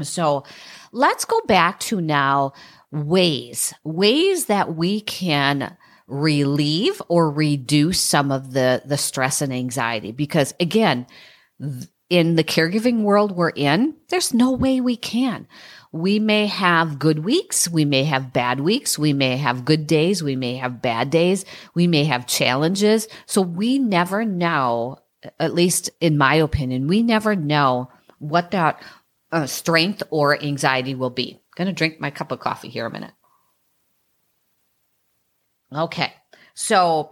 So 0.02 0.44
let's 0.90 1.24
go 1.24 1.40
back 1.46 1.80
to 1.80 2.00
now 2.00 2.52
ways 2.90 3.72
ways 3.84 4.46
that 4.46 4.74
we 4.74 5.00
can 5.00 5.76
relieve 6.08 7.00
or 7.08 7.30
reduce 7.30 8.00
some 8.00 8.32
of 8.32 8.52
the 8.52 8.82
the 8.84 8.98
stress 8.98 9.40
and 9.40 9.52
anxiety 9.52 10.12
because 10.12 10.52
again 10.60 11.06
in 12.12 12.36
the 12.36 12.44
caregiving 12.44 13.04
world 13.04 13.32
we're 13.32 13.48
in, 13.48 13.94
there's 14.10 14.34
no 14.34 14.52
way 14.52 14.82
we 14.82 14.96
can. 14.96 15.48
We 15.92 16.18
may 16.18 16.46
have 16.46 16.98
good 16.98 17.24
weeks. 17.24 17.70
We 17.70 17.86
may 17.86 18.04
have 18.04 18.34
bad 18.34 18.60
weeks. 18.60 18.98
We 18.98 19.14
may 19.14 19.38
have 19.38 19.64
good 19.64 19.86
days. 19.86 20.22
We 20.22 20.36
may 20.36 20.56
have 20.56 20.82
bad 20.82 21.08
days. 21.08 21.46
We 21.74 21.86
may 21.86 22.04
have 22.04 22.26
challenges. 22.26 23.08
So 23.24 23.40
we 23.40 23.78
never 23.78 24.26
know, 24.26 24.98
at 25.40 25.54
least 25.54 25.88
in 26.02 26.18
my 26.18 26.34
opinion, 26.34 26.86
we 26.86 27.02
never 27.02 27.34
know 27.34 27.90
what 28.18 28.50
that 28.50 28.82
uh, 29.32 29.46
strength 29.46 30.02
or 30.10 30.38
anxiety 30.38 30.94
will 30.94 31.08
be. 31.08 31.32
I'm 31.32 31.64
going 31.64 31.68
to 31.68 31.72
drink 31.72 31.98
my 31.98 32.10
cup 32.10 32.30
of 32.30 32.40
coffee 32.40 32.68
here 32.68 32.84
a 32.84 32.90
minute. 32.90 33.14
Okay. 35.74 36.12
So 36.52 37.08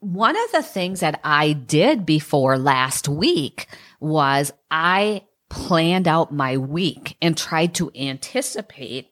one 0.00 0.36
of 0.36 0.52
the 0.52 0.62
things 0.62 1.00
that 1.00 1.20
I 1.22 1.52
did 1.52 2.06
before 2.06 2.56
last 2.56 3.08
week 3.08 3.66
was 4.00 4.52
I 4.70 5.24
planned 5.48 6.06
out 6.06 6.32
my 6.32 6.56
week 6.56 7.16
and 7.22 7.36
tried 7.36 7.74
to 7.74 7.90
anticipate 7.94 9.10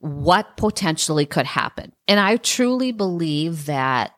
what 0.00 0.56
potentially 0.56 1.26
could 1.26 1.46
happen. 1.46 1.92
And 2.08 2.20
I 2.20 2.36
truly 2.36 2.92
believe 2.92 3.66
that 3.66 4.12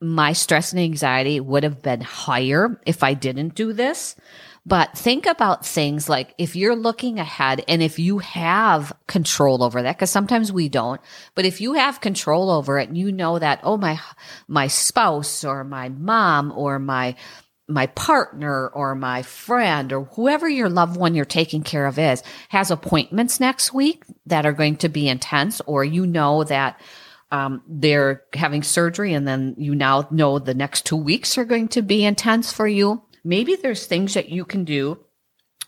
my 0.00 0.32
stress 0.32 0.72
and 0.72 0.80
anxiety 0.80 1.40
would 1.40 1.64
have 1.64 1.82
been 1.82 2.00
higher 2.00 2.80
if 2.86 3.02
I 3.02 3.14
didn't 3.14 3.54
do 3.54 3.72
this. 3.72 4.16
But 4.66 4.98
think 4.98 5.24
about 5.24 5.64
things 5.64 6.10
like 6.10 6.34
if 6.36 6.54
you're 6.54 6.76
looking 6.76 7.18
ahead 7.18 7.64
and 7.68 7.82
if 7.82 7.98
you 7.98 8.18
have 8.18 8.92
control 9.06 9.62
over 9.62 9.80
that, 9.80 9.96
because 9.96 10.10
sometimes 10.10 10.52
we 10.52 10.68
don't, 10.68 11.00
but 11.34 11.46
if 11.46 11.62
you 11.62 11.72
have 11.72 12.02
control 12.02 12.50
over 12.50 12.78
it 12.78 12.88
and 12.88 12.98
you 12.98 13.10
know 13.10 13.38
that, 13.38 13.60
oh, 13.62 13.78
my, 13.78 13.98
my 14.46 14.66
spouse 14.66 15.42
or 15.42 15.64
my 15.64 15.88
mom 15.88 16.52
or 16.54 16.78
my, 16.78 17.16
my 17.68 17.86
partner 17.88 18.68
or 18.68 18.94
my 18.94 19.22
friend 19.22 19.92
or 19.92 20.04
whoever 20.04 20.48
your 20.48 20.70
loved 20.70 20.96
one 20.96 21.14
you're 21.14 21.24
taking 21.24 21.62
care 21.62 21.86
of 21.86 21.98
is 21.98 22.22
has 22.48 22.70
appointments 22.70 23.40
next 23.40 23.74
week 23.74 24.04
that 24.26 24.46
are 24.46 24.52
going 24.52 24.76
to 24.76 24.88
be 24.88 25.08
intense, 25.08 25.60
or 25.66 25.84
you 25.84 26.06
know 26.06 26.44
that 26.44 26.80
um, 27.30 27.62
they're 27.68 28.22
having 28.32 28.62
surgery 28.62 29.12
and 29.12 29.28
then 29.28 29.54
you 29.58 29.74
now 29.74 30.08
know 30.10 30.38
the 30.38 30.54
next 30.54 30.86
two 30.86 30.96
weeks 30.96 31.36
are 31.36 31.44
going 31.44 31.68
to 31.68 31.82
be 31.82 32.04
intense 32.04 32.52
for 32.52 32.66
you. 32.66 33.02
Maybe 33.22 33.54
there's 33.54 33.86
things 33.86 34.14
that 34.14 34.30
you 34.30 34.46
can 34.46 34.64
do 34.64 35.04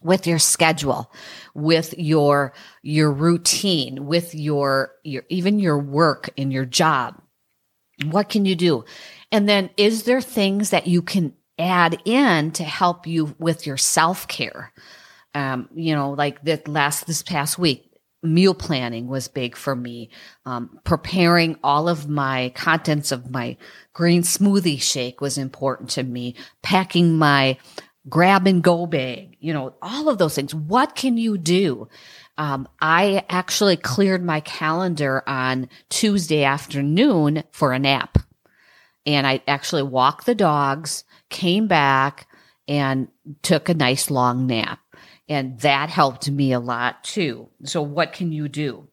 with 0.03 0.27
your 0.27 0.39
schedule, 0.39 1.13
with 1.55 1.93
your, 1.99 2.55
your 2.83 3.13
routine, 3.13 4.07
with 4.07 4.35
your, 4.35 4.93
your, 5.05 5.25
even 5.29 5.59
your 5.59 5.79
work 5.79 6.31
and 6.39 6.51
your 6.51 6.65
job. 6.65 7.21
What 8.07 8.31
can 8.31 8.47
you 8.47 8.57
do? 8.57 8.87
And 9.31 9.47
then 9.47 9.69
is 9.77 10.05
there 10.05 10.23
things 10.23 10.71
that 10.71 10.87
you 10.87 11.03
can 11.03 11.35
add 11.61 12.01
in 12.05 12.53
to 12.53 12.65
help 12.65 13.07
you 13.07 13.35
with 13.39 13.67
your 13.67 13.77
self 13.77 14.27
care. 14.27 14.73
Um, 15.35 15.69
you 15.75 15.95
know, 15.95 16.11
like 16.13 16.43
that 16.45 16.67
last, 16.67 17.07
this 17.07 17.23
past 17.23 17.59
week, 17.59 17.91
meal 18.23 18.55
planning 18.55 19.07
was 19.07 19.29
big 19.29 19.57
for 19.57 19.75
me. 19.75 20.11
Um, 20.45 20.81
preparing 20.85 21.59
all 21.63 21.89
of 21.89 22.09
my 22.09 22.53
contents 22.55 23.13
of 23.13 23.31
my 23.31 23.57
green 23.93 24.23
smoothie 24.23 24.81
shake 24.81 25.21
was 25.21 25.39
important 25.39 25.91
to 25.91 26.03
me. 26.03 26.35
Packing 26.63 27.17
my 27.17 27.59
grab 28.09 28.47
and 28.47 28.63
go 28.63 28.87
bag, 28.87 29.37
you 29.41 29.53
know, 29.53 29.75
all 29.83 30.09
of 30.09 30.19
those 30.19 30.35
things. 30.35 30.55
What 30.55 30.95
can 30.95 31.17
you 31.17 31.39
do? 31.39 31.89
Um, 32.39 32.69
I 32.81 33.25
actually 33.29 33.77
cleared 33.77 34.25
my 34.25 34.41
calendar 34.41 35.23
on 35.27 35.69
Tuesday 35.91 36.45
afternoon 36.45 37.45
for 37.53 37.73
a 37.73 37.79
nap. 37.79 38.19
And 39.07 39.27
I 39.27 39.43
actually 39.47 39.83
walked 39.83 40.27
the 40.27 40.35
dogs 40.35 41.05
came 41.31 41.67
back 41.67 42.29
and 42.69 43.09
took 43.43 43.69
a 43.69 43.75
nice 43.75 44.11
long 44.11 44.47
nap. 44.47 44.79
And 45.29 45.59
that 45.61 45.89
helped 45.91 46.31
me 46.31 46.53
a 46.53 46.61
lot 46.61 47.05
too. 47.05 47.49
So 47.65 47.83
what 47.83 48.13
can 48.13 48.33
you 48.33 48.49
do? 48.49 48.89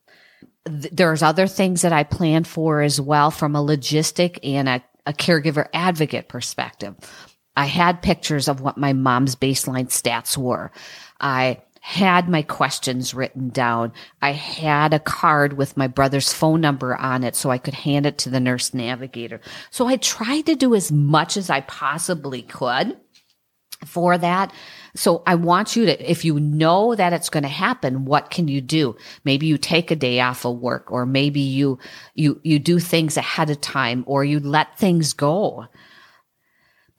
There's 0.65 1.23
other 1.23 1.47
things 1.47 1.82
that 1.82 1.93
I 1.93 2.04
plan 2.04 2.43
for 2.43 2.82
as 2.82 3.02
well 3.02 3.32
from 3.32 3.56
a 3.56 3.63
logistic 3.63 4.39
and 4.43 4.69
a, 4.69 4.84
a 5.06 5.13
caregiver 5.13 5.67
advocate 5.73 6.28
perspective. 6.28 6.95
I 7.56 7.65
had 7.65 8.04
pictures 8.04 8.47
of 8.47 8.62
what 8.62 8.78
my 8.78 8.93
mom's 8.93 9.36
baseline 9.36 9.88
stats 9.88 10.38
were. 10.38 10.71
I 11.19 11.62
had 11.88 12.28
my 12.28 12.41
questions 12.41 13.13
written 13.13 13.47
down. 13.47 13.93
I 14.21 14.34
had 14.34 14.93
a 14.93 15.00
card 15.00 15.54
with 15.54 15.78
my 15.78 15.88
brother's 15.88 16.34
phone 16.34 16.60
number 16.60 16.93
on 16.97 17.23
it 17.23 17.34
so 17.34 17.50
I 17.50 17.58
could 17.58 17.76
hand 17.76 18.06
it 18.06 18.17
to 18.17 18.30
the 18.30 18.41
nurse 18.41 18.73
navigator. 18.73 19.39
So 19.71 19.88
I 19.88 19.95
tried 19.95 20.47
to 20.47 20.56
do 20.56 20.76
as 20.76 20.91
much 20.91 21.38
as 21.38 21.50
I 21.50 21.62
possibly 21.62 22.41
could 22.41 22.97
for 23.86 24.17
that. 24.17 24.52
So 24.95 25.23
I 25.26 25.36
want 25.36 25.78
you 25.78 25.86
to, 25.86 26.12
if 26.12 26.26
you 26.26 26.41
know 26.41 26.93
that 26.93 27.13
it's 27.13 27.30
going 27.30 27.43
to 27.43 27.50
happen, 27.50 28.04
what 28.04 28.32
can 28.32 28.50
you 28.50 28.60
do? 28.60 28.97
Maybe 29.23 29.47
you 29.47 29.58
take 29.58 29.89
a 29.89 29.95
day 29.95 30.19
off 30.19 30.43
of 30.43 30.58
work 30.58 30.91
or 30.91 31.06
maybe 31.06 31.39
you, 31.39 31.80
you, 32.15 32.41
you 32.43 32.60
do 32.60 32.80
things 32.80 33.15
ahead 33.15 33.50
of 33.50 33.62
time 33.62 34.04
or 34.08 34.26
you 34.26 34.41
let 34.41 34.78
things 34.78 35.13
go. 35.13 35.67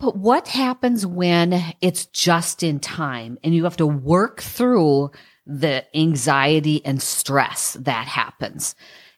But 0.01 0.17
what 0.17 0.47
happens 0.47 1.05
when 1.05 1.75
it's 1.81 2.07
just 2.07 2.63
in 2.63 2.79
time 2.79 3.39
and 3.43 3.55
you 3.55 3.65
have 3.65 3.77
to 3.79 3.87
work 3.87 4.41
through 4.41 5.11
the 5.45 5.85
anxiety 5.97 6.85
and 6.85 7.03
stress 7.03 7.73
that 7.81 8.07
happens? 8.07 8.77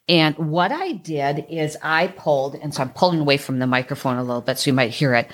And 0.09 0.35
what 0.37 0.71
I 0.71 0.93
did 0.93 1.45
is 1.49 1.77
I 1.83 2.07
pulled, 2.07 2.55
and 2.55 2.73
so 2.73 2.81
I'm 2.81 2.89
pulling 2.89 3.19
away 3.19 3.37
from 3.37 3.59
the 3.59 3.67
microphone 3.67 4.17
a 4.17 4.23
little 4.23 4.41
bit 4.41 4.57
so 4.57 4.69
you 4.69 4.73
might 4.73 4.91
hear 4.91 5.13
it. 5.13 5.29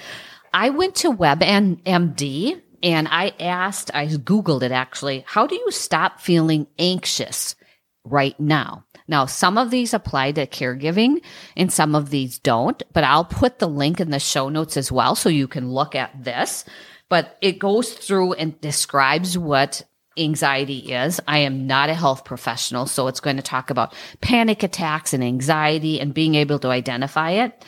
I 0.53 0.69
went 0.69 0.95
to 0.95 1.13
WebMD 1.13 2.61
and 2.83 3.07
I 3.09 3.33
asked, 3.39 3.89
I 3.93 4.07
Googled 4.07 4.63
it 4.63 4.71
actually, 4.71 5.23
how 5.25 5.47
do 5.47 5.55
you 5.55 5.71
stop 5.71 6.19
feeling 6.19 6.67
anxious 6.77 7.55
right 8.03 8.37
now? 8.39 8.83
Now, 9.07 9.25
some 9.25 9.57
of 9.57 9.71
these 9.71 9.93
apply 9.93 10.33
to 10.33 10.47
caregiving 10.47 11.21
and 11.55 11.71
some 11.71 11.95
of 11.95 12.09
these 12.09 12.39
don't, 12.39 12.81
but 12.93 13.03
I'll 13.03 13.25
put 13.25 13.59
the 13.59 13.67
link 13.67 13.99
in 13.99 14.11
the 14.11 14.19
show 14.19 14.49
notes 14.49 14.77
as 14.77 14.91
well 14.91 15.15
so 15.15 15.29
you 15.29 15.47
can 15.47 15.71
look 15.71 15.95
at 15.95 16.23
this. 16.23 16.65
But 17.09 17.37
it 17.41 17.59
goes 17.59 17.93
through 17.93 18.33
and 18.33 18.59
describes 18.59 19.37
what 19.37 19.83
anxiety 20.17 20.93
is. 20.93 21.21
I 21.27 21.39
am 21.39 21.67
not 21.67 21.89
a 21.89 21.93
health 21.93 22.25
professional, 22.25 22.85
so 22.85 23.07
it's 23.07 23.19
going 23.19 23.37
to 23.37 23.43
talk 23.43 23.69
about 23.69 23.93
panic 24.19 24.63
attacks 24.63 25.13
and 25.13 25.23
anxiety 25.23 26.01
and 26.01 26.13
being 26.13 26.35
able 26.35 26.59
to 26.59 26.69
identify 26.69 27.31
it. 27.31 27.65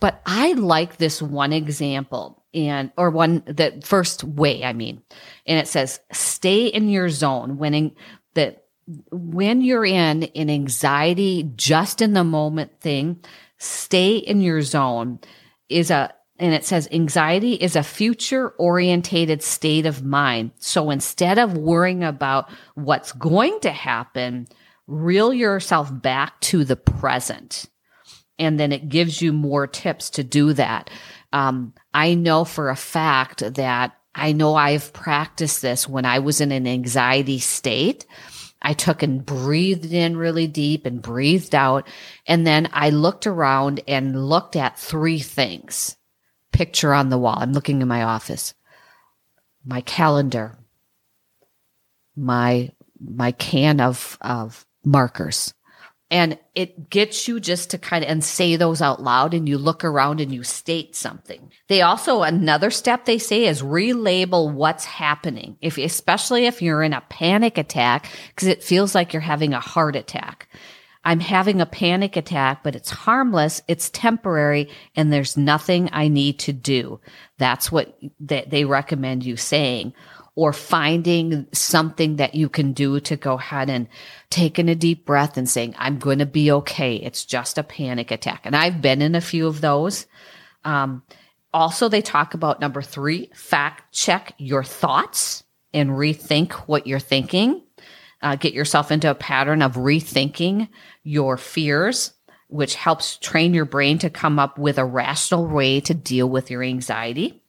But 0.00 0.20
I 0.26 0.52
like 0.54 0.96
this 0.96 1.22
one 1.22 1.52
example. 1.52 2.42
and 2.54 2.92
or 2.96 3.08
one 3.10 3.42
the 3.46 3.80
first 3.82 4.24
way 4.24 4.62
i 4.62 4.72
mean 4.72 5.02
and 5.46 5.58
it 5.58 5.66
says 5.66 6.00
stay 6.12 6.66
in 6.66 6.88
your 6.88 7.08
zone 7.08 7.56
when 7.56 7.92
that 8.34 8.61
when 9.10 9.60
you're 9.60 9.84
in 9.84 10.24
an 10.24 10.50
anxiety 10.50 11.50
just 11.56 12.02
in 12.02 12.12
the 12.12 12.24
moment 12.24 12.80
thing 12.80 13.20
stay 13.58 14.16
in 14.16 14.40
your 14.40 14.62
zone 14.62 15.18
is 15.68 15.90
a 15.90 16.12
and 16.38 16.54
it 16.54 16.64
says 16.64 16.88
anxiety 16.90 17.54
is 17.54 17.76
a 17.76 17.84
future 17.84 18.48
orientated 18.58 19.44
state 19.44 19.86
of 19.86 20.02
mind. 20.02 20.50
So 20.58 20.90
instead 20.90 21.38
of 21.38 21.56
worrying 21.56 22.02
about 22.02 22.50
what's 22.74 23.12
going 23.12 23.60
to 23.60 23.70
happen 23.70 24.48
reel 24.86 25.32
yourself 25.32 25.90
back 26.02 26.40
to 26.40 26.64
the 26.64 26.76
present. 26.76 27.66
And 28.38 28.58
then 28.58 28.72
it 28.72 28.88
gives 28.88 29.22
you 29.22 29.32
more 29.32 29.66
tips 29.66 30.10
to 30.10 30.24
do 30.24 30.52
that. 30.54 30.90
Um, 31.32 31.74
I 31.94 32.14
know 32.14 32.44
for 32.44 32.70
a 32.70 32.76
fact 32.76 33.54
that 33.54 33.96
I 34.14 34.32
know 34.32 34.54
I've 34.54 34.92
practiced 34.92 35.62
this 35.62 35.88
when 35.88 36.04
I 36.04 36.18
was 36.18 36.40
in 36.40 36.52
an 36.52 36.66
anxiety 36.66 37.38
state. 37.38 38.06
I 38.62 38.72
took 38.72 39.02
and 39.02 39.24
breathed 39.26 39.92
in 39.92 40.16
really 40.16 40.46
deep 40.46 40.86
and 40.86 41.02
breathed 41.02 41.54
out. 41.54 41.86
And 42.26 42.46
then 42.46 42.68
I 42.72 42.90
looked 42.90 43.26
around 43.26 43.80
and 43.88 44.28
looked 44.28 44.56
at 44.56 44.78
three 44.78 45.18
things. 45.18 45.96
Picture 46.52 46.94
on 46.94 47.08
the 47.08 47.18
wall. 47.18 47.36
I'm 47.38 47.52
looking 47.52 47.82
in 47.82 47.88
my 47.88 48.02
office. 48.04 48.54
My 49.64 49.80
calendar, 49.80 50.58
my, 52.16 52.70
my 53.00 53.32
can 53.32 53.80
of, 53.80 54.18
of 54.20 54.66
markers, 54.84 55.54
and 56.12 56.38
it 56.54 56.90
gets 56.90 57.26
you 57.26 57.40
just 57.40 57.70
to 57.70 57.78
kind 57.78 58.04
of 58.04 58.10
and 58.10 58.22
say 58.22 58.56
those 58.56 58.82
out 58.82 59.02
loud 59.02 59.32
and 59.32 59.48
you 59.48 59.56
look 59.56 59.82
around 59.82 60.20
and 60.20 60.30
you 60.30 60.44
state 60.44 60.94
something. 60.94 61.50
They 61.68 61.80
also 61.80 62.22
another 62.22 62.70
step 62.70 63.06
they 63.06 63.16
say 63.16 63.46
is 63.46 63.62
relabel 63.62 64.52
what's 64.52 64.84
happening. 64.84 65.56
If 65.62 65.78
especially 65.78 66.44
if 66.44 66.60
you're 66.60 66.82
in 66.82 66.92
a 66.92 67.00
panic 67.08 67.56
attack 67.56 68.10
because 68.28 68.46
it 68.46 68.62
feels 68.62 68.94
like 68.94 69.14
you're 69.14 69.22
having 69.22 69.54
a 69.54 69.60
heart 69.60 69.96
attack. 69.96 70.48
I'm 71.02 71.18
having 71.18 71.60
a 71.60 71.66
panic 71.66 72.16
attack, 72.16 72.62
but 72.62 72.76
it's 72.76 72.90
harmless, 72.90 73.62
it's 73.66 73.90
temporary, 73.90 74.68
and 74.94 75.12
there's 75.12 75.36
nothing 75.36 75.88
I 75.92 76.08
need 76.08 76.38
to 76.40 76.52
do. 76.52 77.00
That's 77.38 77.72
what 77.72 77.98
they 78.20 78.64
recommend 78.66 79.24
you 79.24 79.36
saying 79.36 79.94
or 80.34 80.52
finding 80.52 81.46
something 81.52 82.16
that 82.16 82.34
you 82.34 82.48
can 82.48 82.72
do 82.72 83.00
to 83.00 83.16
go 83.16 83.34
ahead 83.34 83.68
and 83.68 83.86
taking 84.30 84.68
a 84.68 84.74
deep 84.74 85.04
breath 85.04 85.36
and 85.36 85.48
saying, 85.48 85.74
I'm 85.76 85.98
going 85.98 86.20
to 86.20 86.26
be 86.26 86.50
okay. 86.50 86.96
It's 86.96 87.24
just 87.24 87.58
a 87.58 87.62
panic 87.62 88.10
attack. 88.10 88.42
And 88.44 88.56
I've 88.56 88.80
been 88.80 89.02
in 89.02 89.14
a 89.14 89.20
few 89.20 89.46
of 89.46 89.60
those. 89.60 90.06
Um, 90.64 91.02
also, 91.52 91.88
they 91.88 92.00
talk 92.00 92.32
about 92.32 92.60
number 92.60 92.80
three, 92.80 93.30
fact 93.34 93.92
check 93.92 94.34
your 94.38 94.64
thoughts 94.64 95.44
and 95.74 95.90
rethink 95.90 96.52
what 96.52 96.86
you're 96.86 96.98
thinking. 96.98 97.62
Uh, 98.22 98.36
get 98.36 98.54
yourself 98.54 98.90
into 98.90 99.10
a 99.10 99.14
pattern 99.14 99.60
of 99.60 99.74
rethinking 99.74 100.68
your 101.02 101.36
fears, 101.36 102.14
which 102.48 102.74
helps 102.74 103.18
train 103.18 103.52
your 103.52 103.64
brain 103.64 103.98
to 103.98 104.08
come 104.08 104.38
up 104.38 104.58
with 104.58 104.78
a 104.78 104.84
rational 104.84 105.46
way 105.46 105.80
to 105.80 105.92
deal 105.92 106.28
with 106.28 106.50
your 106.50 106.62
anxiety. 106.62 107.41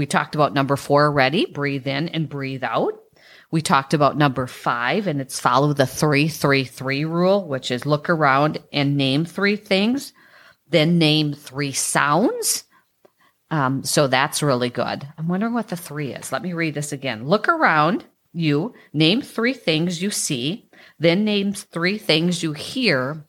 We 0.00 0.06
talked 0.06 0.34
about 0.34 0.54
number 0.54 0.76
four 0.76 1.04
already 1.04 1.44
breathe 1.44 1.86
in 1.86 2.08
and 2.08 2.26
breathe 2.26 2.64
out. 2.64 2.94
We 3.50 3.60
talked 3.60 3.92
about 3.92 4.16
number 4.16 4.46
five, 4.46 5.06
and 5.06 5.20
it's 5.20 5.38
follow 5.38 5.74
the 5.74 5.84
three, 5.84 6.26
three, 6.26 6.64
three 6.64 7.04
rule, 7.04 7.46
which 7.46 7.70
is 7.70 7.84
look 7.84 8.08
around 8.08 8.60
and 8.72 8.96
name 8.96 9.26
three 9.26 9.56
things, 9.56 10.14
then 10.70 10.96
name 10.96 11.34
three 11.34 11.72
sounds. 11.72 12.64
Um, 13.50 13.84
so 13.84 14.06
that's 14.06 14.42
really 14.42 14.70
good. 14.70 15.06
I'm 15.18 15.28
wondering 15.28 15.52
what 15.52 15.68
the 15.68 15.76
three 15.76 16.14
is. 16.14 16.32
Let 16.32 16.40
me 16.40 16.54
read 16.54 16.72
this 16.72 16.92
again. 16.92 17.26
Look 17.26 17.46
around 17.46 18.06
you, 18.32 18.72
name 18.94 19.20
three 19.20 19.52
things 19.52 20.00
you 20.00 20.10
see, 20.10 20.70
then 20.98 21.26
name 21.26 21.52
three 21.52 21.98
things 21.98 22.42
you 22.42 22.54
hear, 22.54 23.26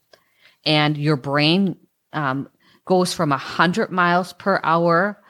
and 0.66 0.96
your 0.96 1.18
brain 1.18 1.76
um, 2.14 2.48
goes 2.86 3.14
from 3.14 3.32
100 3.32 3.92
miles 3.92 4.32
per 4.32 4.62
hour 4.64 5.21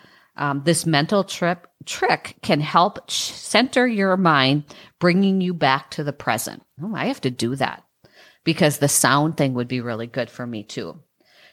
um, 0.41 0.63
this 0.65 0.88
mental 0.88 1.23
trip 1.23 1.67
trick 1.86 2.36
can 2.41 2.60
help 2.60 3.10
center 3.10 3.88
your 3.88 4.17
mind, 4.17 4.63
bringing 4.99 5.39
you 5.39 5.54
back 5.54 5.91
to 5.91 6.04
the 6.04 6.12
present. 6.12 6.63
Oh, 6.82 6.95
I 6.95 7.06
have 7.06 7.21
to 7.21 7.30
do 7.30 7.56
that 7.58 7.84
because 8.43 8.80
the 8.80 8.88
sound 8.88 9.38
thing 9.38 9.54
would 9.54 9.67
be 9.67 9.82
really 9.82 10.08
good 10.08 10.32
for 10.32 10.47
me 10.47 10.63
too. 10.63 10.99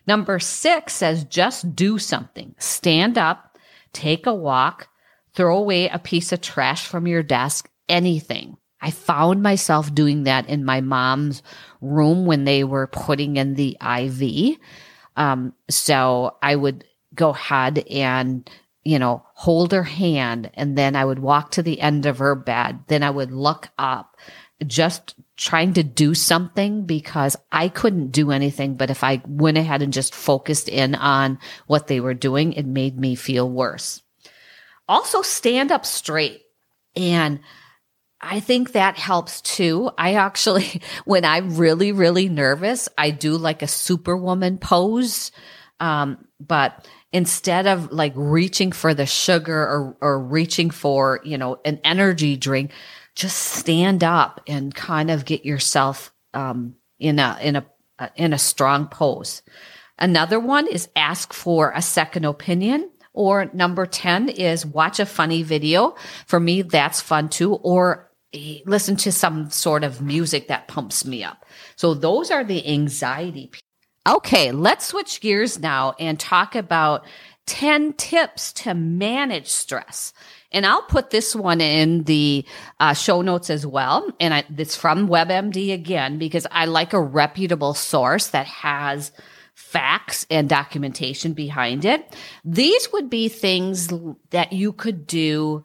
Number 0.07 0.39
six 0.39 0.95
says 0.95 1.25
just 1.25 1.77
do 1.77 1.99
something. 1.99 2.55
Stand 2.59 3.19
up, 3.19 3.59
take 3.93 4.27
a 4.27 4.35
walk, 4.35 4.89
throw 5.35 5.59
away 5.59 5.91
a 5.91 5.99
piece 5.99 6.33
of 6.33 6.41
trash 6.41 6.87
from 6.87 7.07
your 7.07 7.23
desk, 7.23 7.69
anything. 7.91 8.57
I 8.81 8.91
found 8.91 9.43
myself 9.43 9.95
doing 9.95 10.23
that 10.23 10.49
in 10.49 10.65
my 10.65 10.81
mom's 10.81 11.43
room 11.83 12.25
when 12.25 12.45
they 12.45 12.65
were 12.65 12.87
putting 12.87 13.37
in 13.37 13.53
the 13.53 13.77
IV. 13.83 14.57
Um, 15.15 15.53
so 15.69 16.39
I 16.41 16.57
would 16.57 16.85
go 17.15 17.31
ahead 17.31 17.85
and 17.91 18.49
you 18.89 18.99
know, 18.99 19.23
hold 19.35 19.73
her 19.73 19.83
hand. 19.83 20.51
And 20.55 20.79
then 20.79 20.97
I 20.97 21.05
would 21.05 21.19
walk 21.19 21.51
to 21.51 21.63
the 21.63 21.79
end 21.79 22.07
of 22.07 22.21
her 22.21 22.35
bed. 22.35 22.85
Then 22.87 23.03
I 23.03 23.11
would 23.11 23.31
look 23.31 23.69
up, 23.79 24.17
just 24.67 25.15
trying 25.37 25.75
to 25.75 25.83
do 25.83 26.15
something 26.15 26.87
because 26.87 27.37
I 27.53 27.69
couldn't 27.69 28.13
do 28.13 28.31
anything. 28.31 28.77
But 28.77 28.89
if 28.89 29.05
I 29.05 29.21
went 29.27 29.59
ahead 29.59 29.83
and 29.83 29.93
just 29.93 30.15
focused 30.15 30.71
in 30.71 30.95
on 30.95 31.39
what 31.67 31.87
they 31.87 32.01
were 32.01 32.15
doing, 32.15 32.55
it 32.55 32.65
made 32.65 32.99
me 32.99 33.15
feel 33.15 33.51
worse. 33.51 34.01
Also, 34.89 35.21
stand 35.21 35.71
up 35.71 35.85
straight. 35.85 36.41
And 36.97 37.41
I 38.23 38.41
think 38.41 38.73
that 38.73 38.97
helps 38.97 39.43
too. 39.43 39.91
I 39.99 40.15
actually, 40.15 40.81
when 41.05 41.27
I'm 41.27 41.59
really, 41.59 41.93
really 41.93 42.31
nervous, 42.31 42.89
I 42.97 43.11
do 43.11 43.37
like 43.37 43.61
a 43.61 43.69
superwoman 43.69 44.57
pose. 44.57 45.31
Um, 45.79 46.25
but 46.41 46.89
instead 47.13 47.67
of 47.67 47.91
like 47.93 48.13
reaching 48.15 48.73
for 48.73 48.95
the 48.95 49.07
sugar 49.07 49.59
or, 49.59 49.97
or 50.01 50.21
reaching 50.21 50.71
for, 50.71 51.21
you 51.25 51.39
know, 51.39 51.59
an 51.65 51.81
energy 51.85 52.37
drink, 52.37 52.73
just 53.15 53.39
stand 53.39 54.05
up 54.05 54.41
and 54.47 54.75
kind 54.75 55.11
of 55.11 55.25
get 55.25 55.45
yourself, 55.45 56.13
um, 56.35 56.75
in 56.99 57.19
a, 57.19 57.39
in 57.43 57.57
a, 57.57 57.67
uh, 57.99 58.09
in 58.17 58.33
a 58.33 58.39
strong 58.39 58.87
pose. 58.87 59.43
Another 59.99 60.39
one 60.39 60.69
is 60.69 60.89
ask 60.95 61.33
for 61.33 61.73
a 61.75 61.83
second 61.83 62.25
opinion. 62.25 62.91
Or 63.15 63.51
number 63.53 63.85
10 63.85 64.29
is 64.29 64.65
watch 64.65 65.01
a 65.01 65.07
funny 65.07 65.43
video. 65.43 65.97
For 66.27 66.39
me, 66.39 66.63
that's 66.63 67.01
fun 67.01 67.29
too. 67.29 67.55
Or 67.55 68.13
eh, 68.33 68.59
listen 68.65 68.95
to 68.97 69.11
some 69.11 69.51
sort 69.51 69.83
of 69.83 70.01
music 70.01 70.47
that 70.49 70.69
pumps 70.69 71.05
me 71.05 71.25
up. 71.25 71.45
So 71.75 71.95
those 71.95 72.31
are 72.31 72.45
the 72.45 72.65
anxiety 72.69 73.51
Okay, 74.09 74.53
let's 74.53 74.87
switch 74.87 75.21
gears 75.21 75.59
now 75.59 75.95
and 75.99 76.19
talk 76.19 76.55
about 76.55 77.05
10 77.45 77.93
tips 77.93 78.55
to 78.55 78.73
manage 78.73 79.49
stress. 79.49 80.15
And 80.51 80.65
I'll 80.65 80.83
put 80.83 81.11
this 81.11 81.37
one 81.37 81.61
in 81.61 82.05
the 82.05 82.47
uh, 82.81 82.95
show 82.95 83.21
notes 83.21 83.51
as 83.51 83.67
well. 83.67 84.11
And 84.19 84.33
I, 84.33 84.45
it's 84.57 84.77
from 84.77 85.09
WebMD 85.09 85.75
again, 85.75 86.17
because 86.17 86.47
I 86.51 86.65
like 86.65 86.95
a 86.95 87.01
reputable 87.01 87.75
source 87.75 88.29
that 88.29 88.47
has 88.47 89.13
facts 89.55 90.25
and 90.31 90.49
documentation 90.49 91.35
behind 91.35 91.85
it. 91.85 92.17
These 92.47 92.91
would 92.95 93.11
be 93.11 93.29
things 93.29 93.93
that 94.31 94.55
you 94.55 94.73
could 94.73 95.07
do 95.07 95.65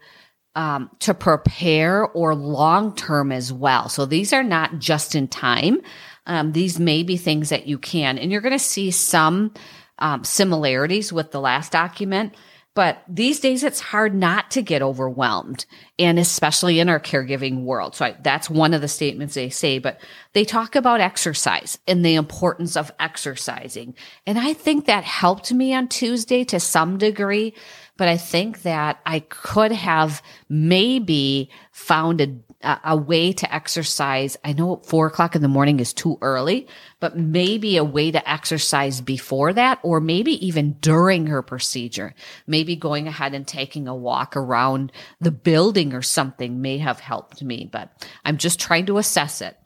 um, 0.55 0.89
to 0.99 1.13
prepare 1.13 2.05
or 2.07 2.35
long 2.35 2.93
term 2.95 3.31
as 3.31 3.53
well. 3.53 3.87
So 3.87 4.05
these 4.05 4.33
are 4.33 4.43
not 4.43 4.79
just 4.79 5.15
in 5.15 5.29
time. 5.29 5.81
Um, 6.25 6.53
these 6.53 6.79
may 6.79 7.03
be 7.03 7.17
things 7.17 7.49
that 7.49 7.67
you 7.67 7.77
can, 7.77 8.17
and 8.17 8.31
you're 8.31 8.41
going 8.41 8.53
to 8.53 8.59
see 8.59 8.91
some 8.91 9.53
um, 9.99 10.23
similarities 10.23 11.11
with 11.11 11.31
the 11.31 11.41
last 11.41 11.71
document. 11.71 12.33
But 12.75 13.03
these 13.07 13.39
days, 13.39 13.63
it's 13.63 13.79
hard 13.79 14.15
not 14.15 14.49
to 14.51 14.63
get 14.63 14.81
overwhelmed, 14.81 15.67
and 15.99 16.17
especially 16.17 16.79
in 16.79 16.89
our 16.89 16.99
caregiving 16.99 17.65
world. 17.65 17.95
So 17.95 18.05
I, 18.05 18.15
that's 18.19 18.49
one 18.49 18.73
of 18.73 18.81
the 18.81 18.87
statements 18.87 19.35
they 19.35 19.49
say. 19.49 19.77
But 19.77 20.01
they 20.33 20.43
talk 20.43 20.75
about 20.75 20.99
exercise 20.99 21.77
and 21.87 22.03
the 22.03 22.15
importance 22.15 22.75
of 22.75 22.91
exercising, 22.99 23.93
and 24.25 24.39
I 24.39 24.53
think 24.53 24.85
that 24.85 25.03
helped 25.03 25.53
me 25.53 25.73
on 25.75 25.87
Tuesday 25.87 26.43
to 26.45 26.59
some 26.59 26.97
degree. 26.97 27.53
But 27.95 28.07
I 28.07 28.17
think 28.17 28.63
that 28.63 28.99
I 29.05 29.19
could 29.19 29.71
have 29.71 30.23
maybe 30.49 31.51
found 31.71 32.21
a 32.21 32.25
a, 32.63 32.95
way 32.95 33.33
to 33.33 33.53
exercise. 33.53 34.37
I 34.43 34.53
know 34.53 34.77
four 34.77 35.07
o'clock 35.07 35.35
in 35.35 35.41
the 35.41 35.47
morning 35.47 35.79
is 35.79 35.93
too 35.93 36.17
early, 36.21 36.67
but 36.99 37.17
maybe 37.17 37.77
a 37.77 37.83
way 37.83 38.11
to 38.11 38.29
exercise 38.29 39.01
before 39.01 39.53
that, 39.53 39.79
or 39.83 39.99
maybe 39.99 40.45
even 40.45 40.73
during 40.73 41.27
her 41.27 41.41
procedure. 41.41 42.15
Maybe 42.47 42.75
going 42.75 43.07
ahead 43.07 43.33
and 43.33 43.47
taking 43.47 43.87
a 43.87 43.95
walk 43.95 44.37
around 44.37 44.91
the 45.19 45.31
building 45.31 45.93
or 45.93 46.01
something 46.01 46.61
may 46.61 46.77
have 46.77 46.99
helped 46.99 47.43
me, 47.43 47.69
but 47.71 47.89
I'm 48.23 48.37
just 48.37 48.59
trying 48.59 48.85
to 48.87 48.97
assess 48.97 49.41
it. 49.41 49.57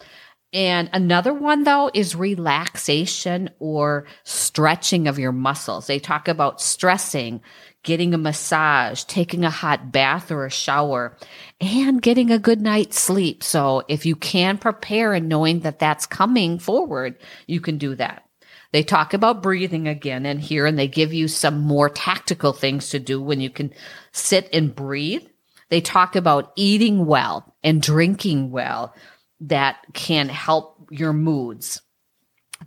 And 0.54 0.90
another 0.94 1.34
one 1.34 1.64
though 1.64 1.92
is 1.94 2.16
relaxation 2.16 3.50
or 3.60 4.06
stretching 4.24 5.08
of 5.08 5.20
your 5.20 5.34
muscles. 5.34 5.88
They 5.88 6.00
talk 6.00 6.28
about 6.28 6.62
stressing, 6.62 7.42
getting 7.84 8.14
a 8.14 8.18
massage, 8.18 9.04
taking 9.04 9.44
a 9.44 9.50
hot 9.50 9.92
bath 9.92 10.32
or 10.32 10.46
a 10.46 10.52
shower, 10.52 11.18
and 11.60 12.02
getting 12.02 12.32
a 12.32 12.40
good 12.40 12.62
night's 12.62 13.00
sleep. 13.00 13.44
So 13.44 13.84
if 13.90 14.06
you 14.06 14.16
can 14.16 14.58
prepare 14.58 15.14
and 15.14 15.28
knowing 15.28 15.62
that 15.62 15.80
that's 15.80 16.06
coming 16.06 16.60
forward, 16.60 17.18
you 17.46 17.60
can 17.60 17.78
do 17.78 17.96
that. 17.96 18.24
They 18.72 18.84
talk 18.84 19.14
about 19.14 19.44
breathing 19.44 19.88
again 19.88 20.26
in 20.26 20.40
here 20.40 20.66
and 20.66 20.78
they 20.78 20.88
give 20.88 21.14
you 21.14 21.28
some 21.28 21.60
more 21.60 21.90
tactical 21.90 22.54
things 22.54 22.90
to 22.90 23.00
do 23.00 23.22
when 23.22 23.42
you 23.42 23.50
can 23.50 23.74
sit 24.12 24.50
and 24.54 24.76
breathe. 24.76 25.26
They 25.70 25.82
talk 25.82 26.16
about 26.16 26.54
eating 26.56 27.06
well 27.06 27.56
and 27.64 27.82
drinking 27.82 28.52
well 28.52 28.96
that 29.42 29.78
can 29.94 30.30
help 30.30 30.88
your 30.92 31.14
moods. 31.14 31.82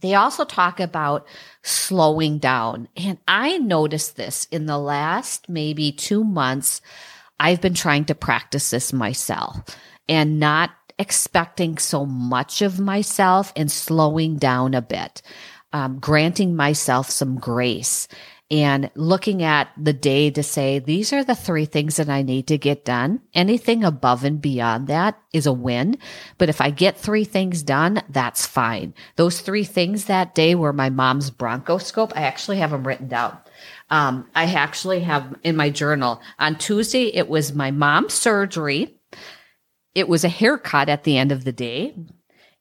They 0.01 0.15
also 0.15 0.45
talk 0.45 0.79
about 0.79 1.27
slowing 1.63 2.39
down. 2.39 2.89
And 2.97 3.19
I 3.27 3.59
noticed 3.59 4.17
this 4.17 4.47
in 4.51 4.67
the 4.67 4.79
last 4.79 5.49
maybe 5.49 5.93
two 5.93 6.23
months. 6.23 6.81
I've 7.41 7.61
been 7.61 7.75
trying 7.75 8.05
to 8.07 8.15
practice 8.15 8.71
this 8.71 8.93
myself 8.93 9.59
and 10.09 10.39
not 10.39 10.71
expecting 10.99 11.79
so 11.79 12.05
much 12.07 12.63
of 12.63 12.79
myself 12.79 13.53
and 13.57 13.71
slowing 13.71 14.37
down 14.37 14.75
a 14.75 14.83
bit, 14.83 15.23
um, 15.73 15.99
granting 15.99 16.55
myself 16.55 17.11
some 17.11 17.39
grace 17.39 18.07
and 18.51 18.91
looking 18.97 19.45
at 19.45 19.69
the 19.77 19.93
day 19.93 20.31
to 20.33 20.43
say, 20.43 20.81
these 20.81 21.13
are 21.13 21.23
the 21.23 21.37
three 21.37 21.67
things 21.67 21.97
that 21.97 22.09
I 22.09 22.23
need 22.23 22.49
to 22.49 22.59
get 22.59 22.85
done. 22.85 23.21
Anything 23.33 23.85
above 23.85 24.25
and 24.25 24.41
beyond 24.41 24.89
that 24.89 25.21
is 25.33 25.47
a 25.47 25.53
win. 25.53 25.99
But 26.37 26.49
if 26.49 26.61
I 26.61 26.71
get 26.71 26.99
three 26.99 27.25
things 27.25 27.63
done, 27.63 28.03
that's 28.09 28.47
fine. 28.47 28.93
Those 29.15 29.41
three 29.41 29.63
things 29.63 30.07
that 30.07 30.35
day 30.35 30.57
were 30.57 30.73
my 30.73 30.91
mom's 30.91 31.31
bronchoscope. 31.31 32.13
I 32.17 32.23
actually 32.23 32.59
have 32.59 32.73
them 32.73 32.85
written 32.85 33.07
down. 33.07 33.39
Um, 33.91 34.29
I 34.35 34.45
actually 34.45 35.01
have 35.01 35.37
in 35.45 35.55
my 35.55 35.71
journal 35.71 36.21
on 36.39 36.57
Tuesday, 36.57 37.15
it 37.15 37.29
was 37.29 37.55
my 37.55 37.71
mom's 37.71 38.15
surgery. 38.15 38.97
It 39.95 40.09
was 40.09 40.25
a 40.25 40.29
haircut 40.29 40.89
at 40.89 41.05
the 41.05 41.19
end 41.19 41.31
of 41.31 41.45
the 41.45 41.53
day 41.53 41.95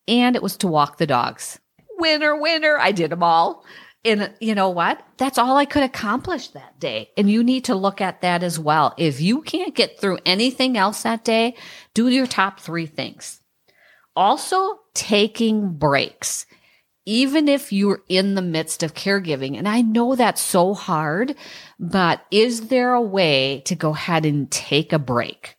and 0.08 0.36
it 0.36 0.44
was 0.44 0.58
to 0.58 0.68
walk 0.68 0.98
the 0.98 1.08
dogs. 1.08 1.60
Winner, 1.98 2.40
winner. 2.40 2.78
I 2.78 2.92
did 2.92 3.12
them 3.12 3.24
all. 3.24 3.66
And 4.06 4.34
you 4.40 4.56
know 4.56 4.70
what? 4.70 5.06
That's 5.18 5.38
all 5.38 5.58
I 5.58 5.66
could 5.66 5.84
accomplish 5.84 6.50
that 6.50 6.80
day. 6.80 7.10
And 7.18 7.30
you 7.30 7.44
need 7.44 7.66
to 7.66 7.76
look 7.76 8.00
at 8.00 8.22
that 8.22 8.44
as 8.44 8.58
well. 8.58 8.94
If 8.98 9.20
you 9.20 9.42
can't 9.42 9.76
get 9.76 10.00
through 10.00 10.20
anything 10.26 10.78
else 10.78 11.04
that 11.04 11.26
day, 11.26 11.56
do 11.94 12.08
your 12.08 12.26
top 12.26 12.60
three 12.60 12.86
things. 12.86 13.42
Also, 14.16 14.80
taking 14.94 15.74
breaks, 15.74 16.46
even 17.06 17.50
if 17.50 17.74
you're 17.74 18.02
in 18.08 18.36
the 18.36 18.42
midst 18.42 18.84
of 18.84 18.94
caregiving. 18.94 19.58
And 19.58 19.68
I 19.68 19.82
know 19.82 20.16
that's 20.16 20.42
so 20.42 20.74
hard, 20.74 21.36
but 21.78 22.26
is 22.32 22.68
there 22.68 22.94
a 22.94 23.02
way 23.02 23.62
to 23.66 23.76
go 23.76 23.92
ahead 23.92 24.26
and 24.26 24.50
take 24.50 24.94
a 24.94 25.00
break? 25.00 25.58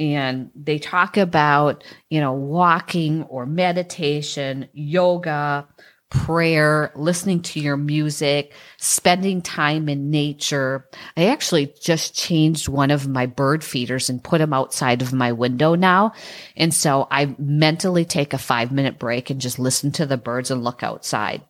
and 0.00 0.50
they 0.54 0.78
talk 0.78 1.18
about, 1.18 1.84
you 2.08 2.20
know, 2.20 2.32
walking 2.32 3.22
or 3.24 3.44
meditation, 3.44 4.66
yoga, 4.72 5.68
prayer, 6.10 6.92
listening 6.96 7.40
to 7.40 7.60
your 7.60 7.76
music, 7.76 8.52
spending 8.76 9.40
time 9.40 9.88
in 9.88 10.10
nature. 10.10 10.88
I 11.16 11.26
actually 11.26 11.72
just 11.80 12.14
changed 12.14 12.68
one 12.68 12.90
of 12.90 13.08
my 13.08 13.26
bird 13.26 13.64
feeders 13.64 14.10
and 14.10 14.22
put 14.22 14.38
them 14.38 14.52
outside 14.52 15.02
of 15.02 15.12
my 15.12 15.32
window 15.32 15.76
now. 15.76 16.12
And 16.56 16.74
so 16.74 17.06
I 17.10 17.34
mentally 17.38 18.04
take 18.04 18.34
a 18.34 18.38
five 18.38 18.72
minute 18.72 18.98
break 18.98 19.30
and 19.30 19.40
just 19.40 19.58
listen 19.58 19.92
to 19.92 20.06
the 20.06 20.16
birds 20.16 20.50
and 20.50 20.64
look 20.64 20.82
outside. 20.82 21.42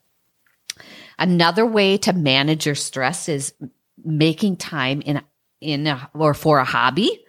Another 1.19 1.67
way 1.67 1.97
to 1.99 2.13
manage 2.13 2.67
your 2.67 2.75
stress 2.75 3.29
is 3.29 3.55
making 4.03 4.57
time 4.57 5.01
in, 5.01 5.23
in 5.61 5.87
a, 5.87 6.11
or 6.15 6.35
for 6.35 6.59
a 6.59 6.65
hobby. 6.65 7.25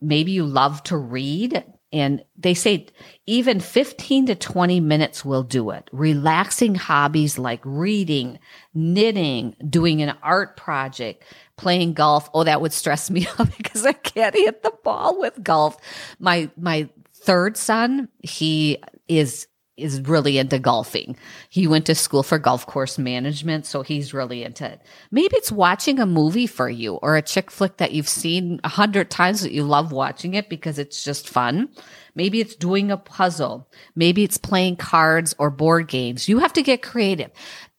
Maybe 0.00 0.32
you 0.32 0.46
love 0.46 0.82
to 0.84 0.96
read 0.96 1.64
and 1.92 2.22
they 2.36 2.54
say 2.54 2.86
even 3.26 3.58
15 3.58 4.26
to 4.26 4.34
20 4.34 4.80
minutes 4.80 5.24
will 5.24 5.42
do 5.42 5.70
it. 5.70 5.88
Relaxing 5.92 6.76
hobbies 6.76 7.38
like 7.38 7.60
reading, 7.64 8.38
knitting, 8.74 9.56
doing 9.68 10.00
an 10.00 10.16
art 10.22 10.56
project, 10.56 11.24
playing 11.56 11.94
golf. 11.94 12.30
Oh, 12.32 12.44
that 12.44 12.60
would 12.60 12.72
stress 12.72 13.10
me 13.10 13.26
out 13.38 13.56
because 13.56 13.84
I 13.84 13.92
can't 13.92 14.34
hit 14.34 14.62
the 14.62 14.72
ball 14.84 15.18
with 15.18 15.42
golf. 15.42 15.76
My, 16.20 16.48
my 16.56 16.88
third 17.12 17.56
son, 17.56 18.08
he 18.20 18.78
is 19.08 19.48
is 19.80 20.00
really 20.02 20.38
into 20.38 20.58
golfing. 20.58 21.16
He 21.48 21.66
went 21.66 21.86
to 21.86 21.94
school 21.94 22.22
for 22.22 22.38
golf 22.38 22.66
course 22.66 22.98
management, 22.98 23.66
so 23.66 23.82
he's 23.82 24.14
really 24.14 24.44
into 24.44 24.70
it. 24.70 24.80
Maybe 25.10 25.36
it's 25.36 25.52
watching 25.52 25.98
a 25.98 26.06
movie 26.06 26.46
for 26.46 26.68
you 26.68 26.94
or 26.94 27.16
a 27.16 27.22
chick 27.22 27.50
flick 27.50 27.78
that 27.78 27.92
you've 27.92 28.08
seen 28.08 28.60
a 28.64 28.68
hundred 28.68 29.10
times 29.10 29.42
that 29.42 29.52
you 29.52 29.64
love 29.64 29.92
watching 29.92 30.34
it 30.34 30.48
because 30.48 30.78
it's 30.78 31.02
just 31.02 31.28
fun. 31.28 31.68
Maybe 32.14 32.40
it's 32.40 32.56
doing 32.56 32.90
a 32.90 32.96
puzzle. 32.96 33.68
Maybe 33.94 34.24
it's 34.24 34.38
playing 34.38 34.76
cards 34.76 35.34
or 35.38 35.50
board 35.50 35.88
games. 35.88 36.28
You 36.28 36.38
have 36.38 36.52
to 36.54 36.62
get 36.62 36.82
creative. 36.82 37.30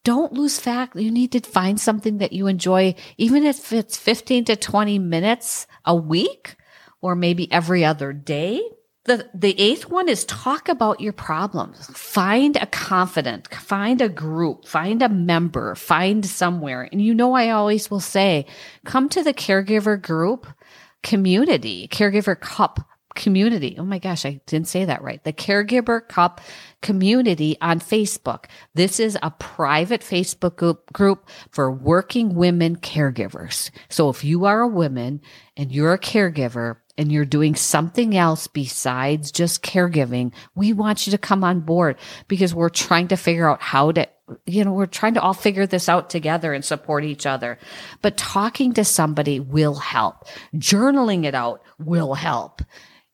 Don't 0.03 0.33
lose 0.33 0.59
fact. 0.59 0.95
You 0.95 1.11
need 1.11 1.31
to 1.33 1.41
find 1.41 1.79
something 1.79 2.17
that 2.17 2.33
you 2.33 2.47
enjoy, 2.47 2.95
even 3.17 3.43
if 3.43 3.71
it's 3.71 3.97
15 3.97 4.45
to 4.45 4.55
20 4.55 4.97
minutes 4.97 5.67
a 5.85 5.95
week 5.95 6.55
or 7.01 7.15
maybe 7.15 7.51
every 7.51 7.85
other 7.85 8.13
day 8.13 8.61
the, 9.05 9.29
the 9.33 9.59
eighth 9.59 9.89
one 9.89 10.07
is 10.07 10.25
talk 10.25 10.69
about 10.69 11.01
your 11.01 11.13
problems. 11.13 11.87
Find 11.87 12.55
a 12.57 12.67
confidant, 12.67 13.47
find 13.53 13.99
a 13.99 14.09
group, 14.09 14.67
find 14.67 15.01
a 15.01 15.09
member, 15.09 15.73
find 15.75 16.25
somewhere. 16.25 16.87
And 16.91 17.01
you 17.01 17.13
know, 17.13 17.33
I 17.33 17.49
always 17.49 17.89
will 17.89 17.99
say, 17.99 18.45
come 18.85 19.09
to 19.09 19.23
the 19.23 19.33
caregiver 19.33 19.99
group 19.99 20.45
community, 21.01 21.87
caregiver 21.87 22.39
cup 22.39 22.79
community. 23.15 23.75
Oh 23.77 23.83
my 23.83 23.99
gosh, 23.99 24.25
I 24.25 24.41
didn't 24.45 24.67
say 24.67 24.85
that 24.85 25.01
right. 25.01 25.23
The 25.23 25.33
Caregiver 25.33 26.07
Cup 26.07 26.41
community 26.81 27.57
on 27.61 27.79
Facebook. 27.79 28.45
This 28.73 28.99
is 28.99 29.17
a 29.21 29.31
private 29.31 30.01
Facebook 30.01 30.55
group, 30.55 30.91
group 30.93 31.29
for 31.51 31.71
working 31.71 32.35
women 32.35 32.77
caregivers. 32.77 33.69
So 33.89 34.09
if 34.09 34.23
you 34.23 34.45
are 34.45 34.61
a 34.61 34.67
woman 34.67 35.21
and 35.57 35.71
you're 35.71 35.93
a 35.93 35.99
caregiver, 35.99 36.77
and 36.97 37.11
you're 37.11 37.25
doing 37.25 37.55
something 37.55 38.15
else 38.15 38.47
besides 38.47 39.31
just 39.31 39.63
caregiving, 39.63 40.33
we 40.55 40.73
want 40.73 41.05
you 41.05 41.11
to 41.11 41.17
come 41.17 41.43
on 41.43 41.61
board 41.61 41.97
because 42.27 42.53
we're 42.53 42.69
trying 42.69 43.07
to 43.09 43.17
figure 43.17 43.49
out 43.49 43.61
how 43.61 43.91
to, 43.91 44.07
you 44.45 44.63
know, 44.63 44.73
we're 44.73 44.85
trying 44.85 45.13
to 45.15 45.21
all 45.21 45.33
figure 45.33 45.65
this 45.65 45.89
out 45.89 46.09
together 46.09 46.53
and 46.53 46.63
support 46.63 47.03
each 47.03 47.25
other. 47.25 47.57
But 48.01 48.17
talking 48.17 48.73
to 48.73 48.85
somebody 48.85 49.39
will 49.39 49.75
help. 49.75 50.25
Journaling 50.55 51.25
it 51.25 51.35
out 51.35 51.63
will 51.79 52.13
help. 52.13 52.61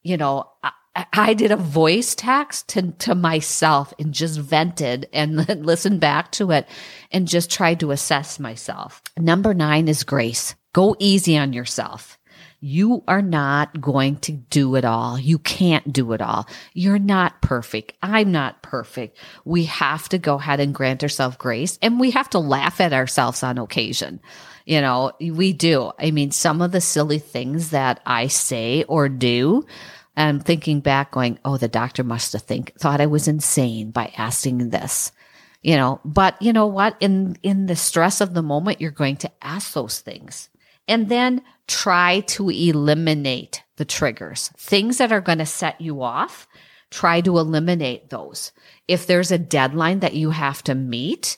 You 0.03 0.17
know, 0.17 0.49
I, 0.63 0.71
I 1.13 1.33
did 1.35 1.51
a 1.51 1.57
voice 1.57 2.15
text 2.15 2.69
to, 2.69 2.91
to 2.91 3.13
myself 3.13 3.93
and 3.99 4.13
just 4.13 4.39
vented 4.39 5.07
and 5.13 5.35
listened 5.65 5.99
back 5.99 6.31
to 6.33 6.51
it 6.51 6.67
and 7.11 7.27
just 7.27 7.51
tried 7.51 7.79
to 7.81 7.91
assess 7.91 8.39
myself. 8.39 9.01
Number 9.17 9.53
nine 9.53 9.87
is 9.87 10.03
grace. 10.03 10.55
Go 10.73 10.95
easy 10.99 11.37
on 11.37 11.53
yourself. 11.53 12.16
You 12.59 13.03
are 13.07 13.21
not 13.21 13.79
going 13.79 14.17
to 14.17 14.31
do 14.31 14.75
it 14.75 14.85
all. 14.85 15.19
You 15.19 15.37
can't 15.37 15.93
do 15.93 16.13
it 16.13 16.21
all. 16.21 16.47
You're 16.73 16.97
not 16.97 17.41
perfect. 17.41 17.93
I'm 18.01 18.31
not 18.31 18.63
perfect. 18.63 19.17
We 19.45 19.65
have 19.65 20.09
to 20.09 20.17
go 20.17 20.35
ahead 20.35 20.59
and 20.59 20.73
grant 20.73 21.03
ourselves 21.03 21.37
grace 21.37 21.77
and 21.83 21.99
we 21.99 22.11
have 22.11 22.29
to 22.31 22.39
laugh 22.39 22.81
at 22.81 22.93
ourselves 22.93 23.43
on 23.43 23.59
occasion. 23.59 24.21
You 24.65 24.81
know, 24.81 25.11
we 25.19 25.53
do. 25.53 25.91
I 25.99 26.09
mean, 26.09 26.31
some 26.31 26.61
of 26.61 26.71
the 26.71 26.81
silly 26.81 27.19
things 27.19 27.69
that 27.69 28.01
I 28.05 28.27
say 28.27 28.83
or 28.87 29.07
do, 29.07 29.65
I'm 30.15 30.39
thinking 30.39 30.79
back 30.79 31.11
going, 31.11 31.37
oh, 31.45 31.57
the 31.57 31.67
doctor 31.67 32.03
must 32.03 32.33
have 32.33 32.41
think, 32.41 32.73
thought 32.79 33.01
I 33.01 33.05
was 33.05 33.27
insane 33.27 33.91
by 33.91 34.11
asking 34.17 34.69
this 34.69 35.11
you 35.63 35.75
know 35.75 35.99
but 36.05 36.39
you 36.39 36.53
know 36.53 36.67
what 36.67 36.95
in 36.99 37.35
in 37.41 37.65
the 37.65 37.75
stress 37.75 38.21
of 38.21 38.35
the 38.35 38.43
moment 38.43 38.79
you're 38.79 38.91
going 38.91 39.17
to 39.17 39.31
ask 39.41 39.73
those 39.73 39.99
things 39.99 40.49
and 40.87 41.09
then 41.09 41.41
try 41.67 42.21
to 42.21 42.49
eliminate 42.49 43.63
the 43.75 43.85
triggers, 43.85 44.49
things 44.57 44.97
that 44.97 45.11
are 45.11 45.21
going 45.21 45.37
to 45.37 45.45
set 45.45 45.79
you 45.81 46.01
off. 46.01 46.47
Try 46.89 47.19
to 47.21 47.37
eliminate 47.37 48.09
those. 48.09 48.53
If 48.87 49.07
there's 49.07 49.31
a 49.31 49.37
deadline 49.37 49.99
that 49.99 50.15
you 50.15 50.29
have 50.29 50.63
to 50.63 50.75
meet, 50.75 51.37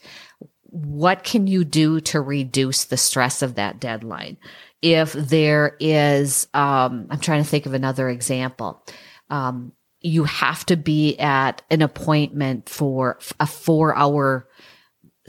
what 0.61 1.23
can 1.23 1.47
you 1.47 1.63
do 1.63 1.99
to 2.01 2.21
reduce 2.21 2.85
the 2.85 2.97
stress 2.97 3.41
of 3.41 3.55
that 3.55 3.79
deadline? 3.79 4.37
If 4.81 5.13
there 5.13 5.75
is, 5.79 6.47
um, 6.53 7.07
I'm 7.09 7.19
trying 7.19 7.43
to 7.43 7.49
think 7.49 7.65
of 7.65 7.73
another 7.73 8.09
example. 8.09 8.85
Um, 9.31 9.73
you 10.01 10.23
have 10.23 10.65
to 10.67 10.77
be 10.77 11.17
at 11.17 11.61
an 11.69 11.81
appointment 11.81 12.69
for 12.69 13.19
a 13.39 13.47
four 13.47 13.95
hour 13.97 14.47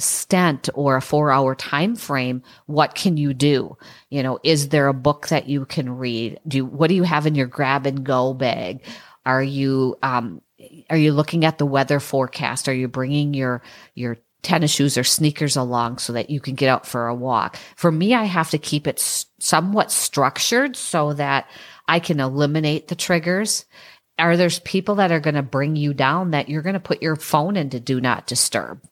stent 0.01 0.69
or 0.75 0.97
a 0.97 1.03
four 1.03 1.31
hour 1.31 1.55
time 1.55 1.95
frame 1.95 2.43
what 2.67 2.95
can 2.95 3.17
you 3.17 3.35
do 3.35 3.77
you 4.09 4.23
know 4.23 4.39
is 4.43 4.71
there 4.71 4.89
a 4.89 4.95
book 4.95 5.29
that 5.29 5.49
you 5.49 5.65
can 5.65 5.97
read 5.97 6.41
do 6.49 6.65
what 6.65 6.89
do 6.89 6.95
you 6.95 7.03
have 7.03 7.27
in 7.27 7.35
your 7.35 7.47
grab 7.47 7.87
and 7.87 8.05
go 8.05 8.35
bag 8.35 8.83
are 9.27 9.43
you 9.43 9.97
um 10.03 10.41
are 10.91 10.97
you 10.97 11.13
looking 11.13 11.45
at 11.45 11.59
the 11.59 11.67
weather 11.67 12.01
forecast? 12.01 12.69
Are 12.69 12.75
you 12.75 12.89
bringing 12.89 13.35
your, 13.35 13.63
your 13.95 14.19
tennis 14.43 14.73
shoes 14.73 14.97
or 14.97 15.05
sneakers 15.05 15.57
along 15.57 15.99
so 15.99 16.13
that 16.13 16.31
you 16.31 16.41
can 16.41 16.55
get 16.55 16.69
out 16.69 16.87
for 16.87 17.09
a 17.09 17.15
walk? 17.15 17.57
For 17.77 17.91
me, 17.91 18.15
I 18.15 18.25
have 18.25 18.51
to 18.51 18.59
keep 18.59 18.87
it 18.87 19.01
somewhat 19.39 19.91
structured 19.91 20.77
so 20.77 21.15
that 21.15 21.49
I 21.89 22.01
can 22.01 22.21
eliminate 22.21 22.89
the 22.89 22.95
triggers. 22.95 23.65
Are 24.19 24.37
there's 24.37 24.59
people 24.61 24.97
that 24.97 25.13
are 25.13 25.21
going 25.21 25.35
to 25.35 25.43
bring 25.43 25.77
you 25.77 25.95
down 25.95 26.33
that 26.33 26.49
you're 26.49 26.63
going 26.63 26.75
to 26.75 26.81
put 26.81 27.03
your 27.03 27.17
phone 27.17 27.57
into 27.57 27.81
do 27.81 28.01
not 28.01 28.27
disturb? 28.27 28.83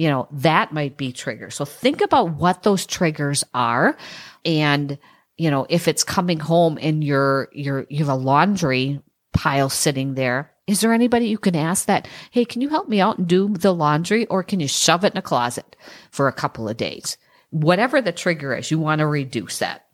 You 0.00 0.08
know, 0.08 0.28
that 0.32 0.72
might 0.72 0.96
be 0.96 1.12
triggers. 1.12 1.56
So 1.56 1.66
think 1.66 2.00
about 2.00 2.30
what 2.30 2.62
those 2.62 2.86
triggers 2.86 3.44
are 3.52 3.98
and 4.46 4.98
you 5.36 5.50
know, 5.50 5.66
if 5.70 5.88
it's 5.88 6.04
coming 6.04 6.38
home 6.38 6.78
and 6.82 7.02
you're 7.02 7.48
you're 7.52 7.86
you 7.88 7.98
have 7.98 8.08
a 8.08 8.14
laundry 8.14 9.00
pile 9.32 9.70
sitting 9.70 10.14
there, 10.14 10.52
is 10.66 10.80
there 10.80 10.92
anybody 10.92 11.26
you 11.28 11.38
can 11.38 11.56
ask 11.56 11.86
that, 11.86 12.06
hey, 12.30 12.44
can 12.44 12.60
you 12.60 12.68
help 12.68 12.88
me 12.88 13.00
out 13.00 13.18
and 13.18 13.26
do 13.26 13.48
the 13.48 13.72
laundry 13.72 14.26
or 14.26 14.42
can 14.42 14.60
you 14.60 14.68
shove 14.68 15.02
it 15.02 15.14
in 15.14 15.18
a 15.18 15.22
closet 15.22 15.76
for 16.10 16.28
a 16.28 16.32
couple 16.32 16.68
of 16.68 16.76
days? 16.76 17.16
Whatever 17.50 18.02
the 18.02 18.12
trigger 18.12 18.54
is, 18.54 18.70
you 18.70 18.78
want 18.78 18.98
to 18.98 19.06
reduce 19.06 19.60
that. 19.60 19.86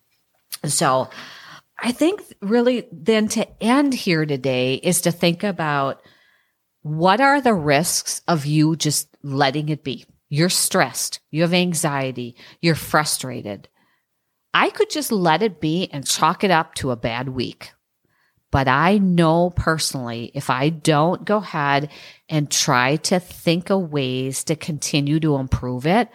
So 0.64 1.10
I 1.80 1.92
think 1.92 2.22
really 2.40 2.88
then 2.90 3.28
to 3.28 3.62
end 3.62 3.94
here 3.94 4.26
today 4.26 4.74
is 4.74 5.00
to 5.02 5.12
think 5.12 5.44
about 5.44 6.02
what 6.82 7.20
are 7.20 7.40
the 7.40 7.54
risks 7.54 8.20
of 8.28 8.46
you 8.46 8.76
just 8.76 9.08
letting 9.26 9.68
it 9.68 9.84
be? 9.84 10.06
You're 10.28 10.48
stressed. 10.48 11.20
You 11.30 11.42
have 11.42 11.54
anxiety. 11.54 12.36
You're 12.60 12.74
frustrated. 12.74 13.68
I 14.52 14.70
could 14.70 14.90
just 14.90 15.12
let 15.12 15.42
it 15.42 15.60
be 15.60 15.88
and 15.92 16.06
chalk 16.06 16.42
it 16.42 16.50
up 16.50 16.74
to 16.76 16.90
a 16.90 16.96
bad 16.96 17.28
week. 17.28 17.72
But 18.50 18.68
I 18.68 18.98
know 18.98 19.50
personally, 19.50 20.30
if 20.34 20.50
I 20.50 20.70
don't 20.70 21.24
go 21.24 21.38
ahead 21.38 21.90
and 22.28 22.50
try 22.50 22.96
to 22.96 23.20
think 23.20 23.70
of 23.70 23.92
ways 23.92 24.44
to 24.44 24.56
continue 24.56 25.20
to 25.20 25.36
improve 25.36 25.86
it, 25.86 26.08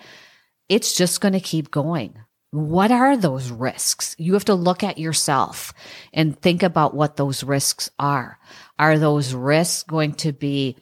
it's 0.69 0.95
just 0.95 1.21
going 1.21 1.33
to 1.33 1.39
keep 1.39 1.69
going. 1.69 2.15
What 2.51 2.91
are 2.91 3.15
those 3.15 3.51
risks? 3.51 4.15
You 4.17 4.33
have 4.33 4.45
to 4.45 4.55
look 4.55 4.83
at 4.83 4.97
yourself 4.97 5.73
and 6.13 6.39
think 6.41 6.63
about 6.63 6.93
what 6.93 7.15
those 7.15 7.43
risks 7.43 7.89
are. 7.99 8.39
Are 8.79 8.97
those 8.97 9.33
risks 9.33 9.83
going 9.83 10.13
to 10.15 10.33
be, 10.33 10.77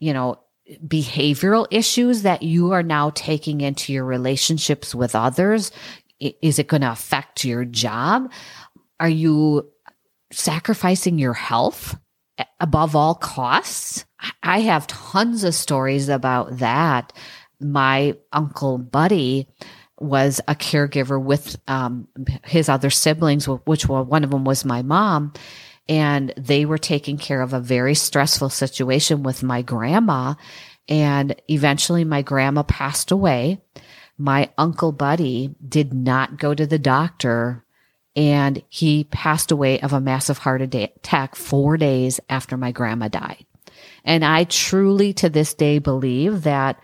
you 0.00 0.12
know, 0.12 0.40
behavioral 0.86 1.66
issues 1.70 2.22
that 2.22 2.42
you 2.42 2.72
are 2.72 2.82
now 2.82 3.10
taking 3.10 3.60
into 3.60 3.92
your 3.92 4.04
relationships 4.04 4.94
with 4.94 5.14
others, 5.14 5.70
is 6.20 6.58
it 6.58 6.68
going 6.68 6.80
to 6.80 6.90
affect 6.90 7.44
your 7.44 7.64
job? 7.64 8.30
Are 9.00 9.08
you 9.08 9.70
sacrificing 10.32 11.18
your 11.18 11.34
health 11.34 11.96
above 12.60 12.96
all 12.96 13.14
costs? 13.14 14.04
I 14.42 14.60
have 14.60 14.86
tons 14.86 15.44
of 15.44 15.54
stories 15.54 16.08
about 16.08 16.58
that. 16.58 17.12
My 17.60 18.16
uncle 18.32 18.78
Buddy 18.78 19.48
was 19.98 20.40
a 20.48 20.54
caregiver 20.54 21.22
with 21.22 21.56
um, 21.68 22.08
his 22.44 22.68
other 22.68 22.90
siblings, 22.90 23.46
which 23.48 23.86
one 23.88 24.24
of 24.24 24.30
them 24.30 24.44
was 24.44 24.64
my 24.64 24.82
mom. 24.82 25.32
And 25.88 26.32
they 26.36 26.64
were 26.64 26.78
taking 26.78 27.18
care 27.18 27.42
of 27.42 27.52
a 27.52 27.60
very 27.60 27.94
stressful 27.94 28.50
situation 28.50 29.22
with 29.22 29.42
my 29.42 29.62
grandma. 29.62 30.34
And 30.88 31.40
eventually 31.48 32.04
my 32.04 32.22
grandma 32.22 32.62
passed 32.62 33.10
away 33.10 33.60
my 34.18 34.50
uncle 34.56 34.92
Buddy 34.92 35.54
did 35.66 35.92
not 35.92 36.38
go 36.38 36.54
to 36.54 36.66
the 36.66 36.78
doctor 36.78 37.64
and 38.16 38.62
he 38.68 39.04
passed 39.04 39.50
away 39.50 39.80
of 39.80 39.92
a 39.92 40.00
massive 40.00 40.38
heart 40.38 40.62
attack 40.62 41.34
four 41.34 41.76
days 41.76 42.20
after 42.28 42.56
my 42.56 42.70
grandma 42.70 43.08
died. 43.08 43.44
And 44.04 44.24
I 44.24 44.44
truly 44.44 45.12
to 45.14 45.28
this 45.28 45.54
day 45.54 45.80
believe 45.80 46.42
that 46.42 46.80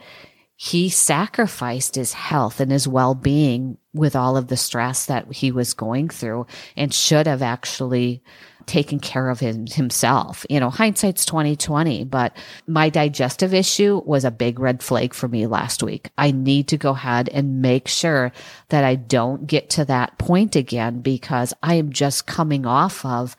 he 0.56 0.88
sacrificed 0.88 1.94
his 1.94 2.12
health 2.12 2.60
and 2.60 2.72
his 2.72 2.88
well 2.88 3.14
being 3.14 3.78
with 3.94 4.16
all 4.16 4.36
of 4.36 4.48
the 4.48 4.56
stress 4.56 5.06
that 5.06 5.32
he 5.32 5.52
was 5.52 5.72
going 5.72 6.08
through 6.08 6.46
and 6.76 6.92
should 6.92 7.26
have 7.26 7.42
actually 7.42 8.22
taken 8.66 9.00
care 9.00 9.28
of 9.28 9.40
him, 9.40 9.66
himself. 9.66 10.44
You 10.48 10.60
know, 10.60 10.70
hindsight's 10.70 11.24
2020, 11.24 12.04
but 12.04 12.36
my 12.66 12.88
digestive 12.88 13.54
issue 13.54 14.02
was 14.04 14.24
a 14.24 14.30
big 14.30 14.58
red 14.58 14.82
flag 14.82 15.14
for 15.14 15.28
me 15.28 15.46
last 15.46 15.82
week. 15.82 16.10
I 16.18 16.30
need 16.30 16.68
to 16.68 16.76
go 16.76 16.90
ahead 16.90 17.28
and 17.28 17.62
make 17.62 17.88
sure 17.88 18.32
that 18.68 18.84
I 18.84 18.94
don't 18.94 19.46
get 19.46 19.70
to 19.70 19.84
that 19.86 20.18
point 20.18 20.56
again 20.56 21.00
because 21.00 21.54
I 21.62 21.74
am 21.74 21.92
just 21.92 22.26
coming 22.26 22.66
off 22.66 23.04
of 23.04 23.36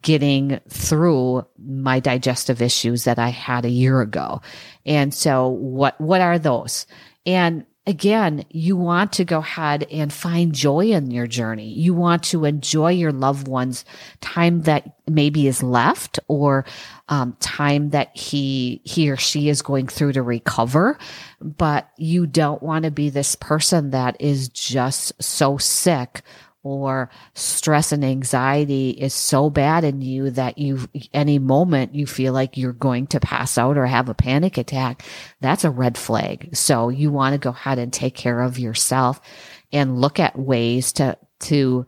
getting 0.00 0.60
through 0.68 1.46
my 1.58 2.00
digestive 2.00 2.62
issues 2.62 3.04
that 3.04 3.18
I 3.18 3.28
had 3.28 3.64
a 3.64 3.70
year 3.70 4.00
ago. 4.00 4.40
And 4.86 5.12
so 5.12 5.48
what, 5.48 6.00
what 6.00 6.20
are 6.20 6.38
those? 6.38 6.86
And 7.26 7.66
again, 7.86 8.44
you 8.48 8.76
want 8.76 9.12
to 9.14 9.24
go 9.24 9.38
ahead 9.38 9.86
and 9.90 10.12
find 10.12 10.54
joy 10.54 10.86
in 10.86 11.10
your 11.10 11.26
journey. 11.26 11.68
You 11.68 11.92
want 11.94 12.22
to 12.24 12.44
enjoy 12.44 12.92
your 12.92 13.12
loved 13.12 13.46
one's 13.46 13.84
time 14.20 14.62
that 14.62 14.96
maybe 15.06 15.46
is 15.46 15.62
left 15.62 16.18
or 16.26 16.64
um, 17.08 17.36
time 17.40 17.90
that 17.90 18.16
he, 18.16 18.80
he 18.84 19.10
or 19.10 19.16
she 19.16 19.48
is 19.48 19.60
going 19.60 19.86
through 19.86 20.12
to 20.12 20.22
recover. 20.22 20.98
But 21.40 21.90
you 21.98 22.26
don't 22.26 22.62
want 22.62 22.84
to 22.84 22.90
be 22.90 23.10
this 23.10 23.36
person 23.36 23.90
that 23.90 24.16
is 24.18 24.48
just 24.48 25.22
so 25.22 25.58
sick 25.58 26.22
or 26.64 27.10
stress 27.34 27.92
and 27.92 28.04
anxiety 28.04 28.90
is 28.90 29.14
so 29.14 29.50
bad 29.50 29.84
in 29.84 30.00
you 30.00 30.30
that 30.30 30.58
you 30.58 30.80
any 31.12 31.38
moment 31.38 31.94
you 31.94 32.06
feel 32.06 32.32
like 32.32 32.56
you're 32.56 32.72
going 32.72 33.06
to 33.06 33.20
pass 33.20 33.56
out 33.56 33.78
or 33.78 33.86
have 33.86 34.08
a 34.08 34.14
panic 34.14 34.58
attack 34.58 35.04
that's 35.40 35.64
a 35.64 35.70
red 35.70 35.96
flag. 35.96 36.56
So 36.56 36.88
you 36.88 37.12
want 37.12 37.34
to 37.34 37.38
go 37.38 37.50
ahead 37.50 37.78
and 37.78 37.92
take 37.92 38.14
care 38.14 38.40
of 38.40 38.58
yourself 38.58 39.20
and 39.72 40.00
look 40.00 40.18
at 40.18 40.38
ways 40.38 40.92
to 40.94 41.18
to 41.40 41.86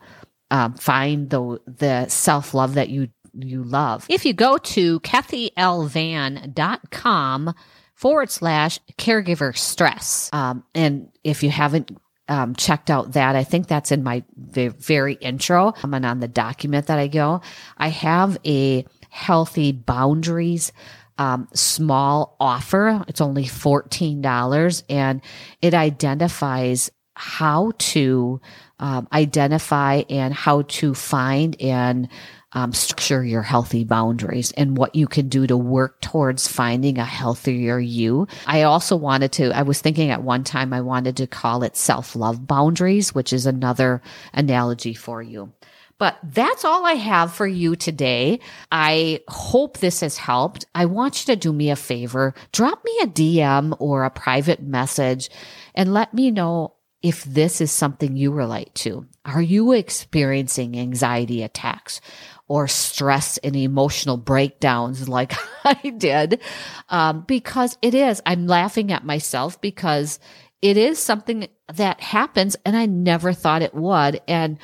um, 0.50 0.74
find 0.74 1.30
the 1.30 1.58
the 1.66 2.06
self-love 2.08 2.74
that 2.74 2.90
you 2.90 3.08
you 3.32 3.64
love. 3.64 4.06
If 4.08 4.24
you 4.24 4.32
go 4.32 4.58
to 4.58 5.00
kathylovan.com 5.00 7.54
forward 7.94 8.30
slash 8.30 8.78
caregiver 8.98 9.56
stress. 9.56 10.30
Um, 10.32 10.64
and 10.74 11.08
if 11.24 11.42
you 11.42 11.50
haven't 11.50 11.90
um, 12.28 12.54
checked 12.54 12.90
out 12.90 13.12
that. 13.12 13.36
I 13.36 13.44
think 13.44 13.66
that's 13.68 13.92
in 13.92 14.02
my 14.02 14.24
very 14.36 15.14
intro 15.14 15.74
um, 15.82 15.94
and 15.94 16.04
on 16.06 16.20
the 16.20 16.28
document 16.28 16.86
that 16.86 16.98
I 16.98 17.06
go. 17.06 17.40
I 17.76 17.88
have 17.88 18.38
a 18.44 18.84
healthy 19.10 19.72
boundaries 19.72 20.72
um, 21.18 21.48
small 21.54 22.36
offer. 22.38 23.04
It's 23.08 23.20
only 23.20 23.44
$14 23.44 24.82
and 24.88 25.22
it 25.62 25.74
identifies 25.74 26.90
how 27.14 27.72
to 27.78 28.40
um, 28.78 29.08
identify 29.12 30.02
and 30.10 30.34
how 30.34 30.62
to 30.62 30.94
find 30.94 31.60
and 31.60 32.08
um, 32.52 32.72
structure 32.72 33.24
your 33.24 33.42
healthy 33.42 33.84
boundaries 33.84 34.52
and 34.52 34.76
what 34.76 34.94
you 34.94 35.06
can 35.06 35.28
do 35.28 35.46
to 35.46 35.56
work 35.56 36.00
towards 36.00 36.48
finding 36.48 36.98
a 36.98 37.04
healthier 37.04 37.78
you. 37.78 38.28
I 38.46 38.62
also 38.62 38.96
wanted 38.96 39.32
to, 39.32 39.56
I 39.56 39.62
was 39.62 39.80
thinking 39.80 40.10
at 40.10 40.22
one 40.22 40.44
time, 40.44 40.72
I 40.72 40.80
wanted 40.80 41.16
to 41.18 41.26
call 41.26 41.62
it 41.62 41.76
self 41.76 42.16
love 42.16 42.46
boundaries, 42.46 43.14
which 43.14 43.32
is 43.32 43.46
another 43.46 44.00
analogy 44.32 44.94
for 44.94 45.22
you. 45.22 45.52
But 45.98 46.18
that's 46.22 46.64
all 46.64 46.84
I 46.84 46.92
have 46.92 47.32
for 47.32 47.46
you 47.46 47.74
today. 47.74 48.40
I 48.70 49.20
hope 49.28 49.78
this 49.78 50.00
has 50.00 50.18
helped. 50.18 50.66
I 50.74 50.84
want 50.84 51.20
you 51.26 51.34
to 51.34 51.40
do 51.40 51.52
me 51.52 51.70
a 51.70 51.76
favor. 51.76 52.34
Drop 52.52 52.84
me 52.84 52.98
a 53.02 53.06
DM 53.06 53.74
or 53.78 54.04
a 54.04 54.10
private 54.10 54.62
message 54.62 55.30
and 55.74 55.94
let 55.94 56.12
me 56.12 56.30
know 56.30 56.74
if 57.02 57.24
this 57.24 57.60
is 57.60 57.70
something 57.70 58.16
you 58.16 58.30
relate 58.32 58.74
to. 58.74 59.06
Are 59.24 59.42
you 59.42 59.72
experiencing 59.72 60.78
anxiety 60.78 61.42
attacks? 61.42 62.00
Or 62.48 62.68
stress 62.68 63.38
and 63.38 63.56
emotional 63.56 64.16
breakdowns 64.16 65.08
like 65.08 65.34
I 65.64 65.94
did. 65.96 66.40
Um, 66.88 67.24
because 67.26 67.76
it 67.82 67.94
is, 67.94 68.22
I'm 68.24 68.46
laughing 68.46 68.92
at 68.92 69.04
myself 69.04 69.60
because 69.60 70.18
it 70.62 70.76
is 70.76 70.98
something 70.98 71.48
that 71.74 72.00
happens 72.00 72.56
and 72.64 72.76
I 72.76 72.86
never 72.86 73.32
thought 73.32 73.62
it 73.62 73.74
would. 73.74 74.20
And, 74.28 74.58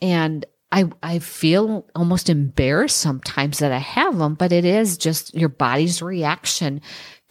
and 0.00 0.44
I, 0.72 0.90
I 1.02 1.18
feel 1.18 1.86
almost 1.94 2.30
embarrassed 2.30 2.96
sometimes 2.96 3.58
that 3.58 3.72
I 3.72 3.78
have 3.78 4.16
them, 4.16 4.34
but 4.34 4.52
it 4.52 4.64
is 4.64 4.96
just 4.96 5.34
your 5.34 5.50
body's 5.50 6.00
reaction 6.00 6.80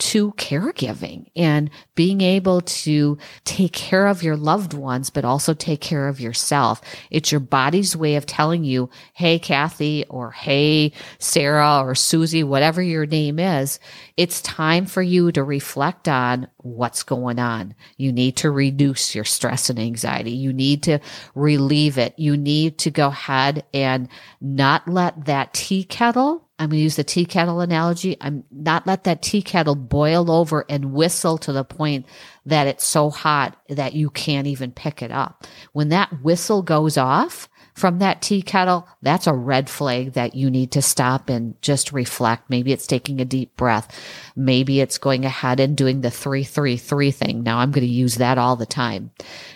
to 0.02 0.32
caregiving 0.32 1.30
and 1.36 1.70
being 1.94 2.22
able 2.22 2.62
to 2.62 3.20
take 3.46 3.72
care 3.72 4.08
of 4.08 4.24
your 4.24 4.36
loved 4.36 4.74
ones, 4.74 5.12
but 5.12 5.24
also 5.24 5.54
take 5.54 5.80
care 5.80 6.08
of 6.08 6.20
yourself. 6.20 6.82
It's 7.12 7.32
your 7.32 7.40
body's 7.40 7.96
way 7.96 8.16
of 8.16 8.26
telling 8.26 8.64
you, 8.64 8.90
Hey, 9.14 9.38
Kathy, 9.38 10.06
or 10.10 10.32
Hey, 10.32 10.94
Sarah, 11.20 11.84
or 11.84 11.94
Susie, 11.94 12.44
whatever 12.44 12.82
your 12.82 13.06
name 13.06 13.38
is. 13.38 13.80
It's 14.18 14.42
time 14.42 14.88
for 14.88 15.04
you 15.04 15.32
to 15.34 15.44
reflect 15.44 16.08
on 16.08 16.48
what's 16.58 17.04
going 17.04 17.38
on. 17.38 17.76
You 17.98 18.12
need 18.12 18.38
to 18.38 18.50
reduce 18.50 19.14
your 19.14 19.24
stress 19.24 19.70
and 19.70 19.78
anxiety. 19.80 20.32
You 20.32 20.52
need 20.52 20.82
to 20.84 20.98
relieve 21.36 22.00
it. 22.00 22.18
You 22.18 22.38
need 22.38 22.80
to 22.80 22.90
go 22.90 23.10
ahead 23.10 23.66
and 23.72 24.10
not 24.42 24.88
let 24.88 25.26
that 25.26 25.54
tea 25.54 25.84
kettle 25.84 26.48
I'm 26.62 26.70
going 26.70 26.78
to 26.78 26.84
use 26.84 26.96
the 26.96 27.04
tea 27.04 27.26
kettle 27.26 27.60
analogy. 27.60 28.18
I'm 28.22 28.44
not 28.52 28.86
let 28.86 29.06
that 29.06 29.24
tea 29.24 29.42
kettle 29.42 29.74
boil 29.74 30.30
over 30.30 30.64
and 30.70 30.94
whistle 30.94 31.40
to 31.40 31.52
the 31.52 31.64
point 31.64 32.06
that 32.46 32.68
it's 32.68 32.86
so 32.86 33.10
hot 33.10 33.58
that 33.68 33.94
you 33.94 34.12
can't 34.12 34.46
even 34.46 34.72
pick 34.72 35.02
it 35.02 35.12
up. 35.12 35.48
When 35.74 35.90
that 35.90 36.22
whistle 36.22 36.62
goes 36.62 37.00
off, 37.00 37.50
from 37.74 38.00
that 38.00 38.22
tea 38.22 38.42
kettle, 38.42 38.88
that's 39.02 39.28
a 39.28 39.34
red 39.34 39.70
flag 39.70 40.14
that 40.14 40.36
you 40.36 40.50
need 40.50 40.72
to 40.72 40.82
stop 40.82 41.30
and 41.30 41.60
just 41.62 41.94
reflect. 41.94 42.50
Maybe 42.50 42.72
it's 42.72 42.88
taking 42.88 43.22
a 43.22 43.26
deep 43.26 43.56
breath. 43.56 44.00
Maybe 44.36 44.80
it's 44.82 44.98
going 44.98 45.26
ahead 45.26 45.60
and 45.60 45.76
doing 45.76 46.02
the 46.02 46.12
three, 46.12 46.44
three, 46.44 46.78
three 46.78 47.12
thing. 47.12 47.44
Now 47.44 47.60
I'm 47.60 47.72
going 47.72 47.86
to 47.86 47.92
use 47.92 48.16
that 48.16 48.38
all 48.38 48.56
the 48.56 48.66
time. 48.66 49.12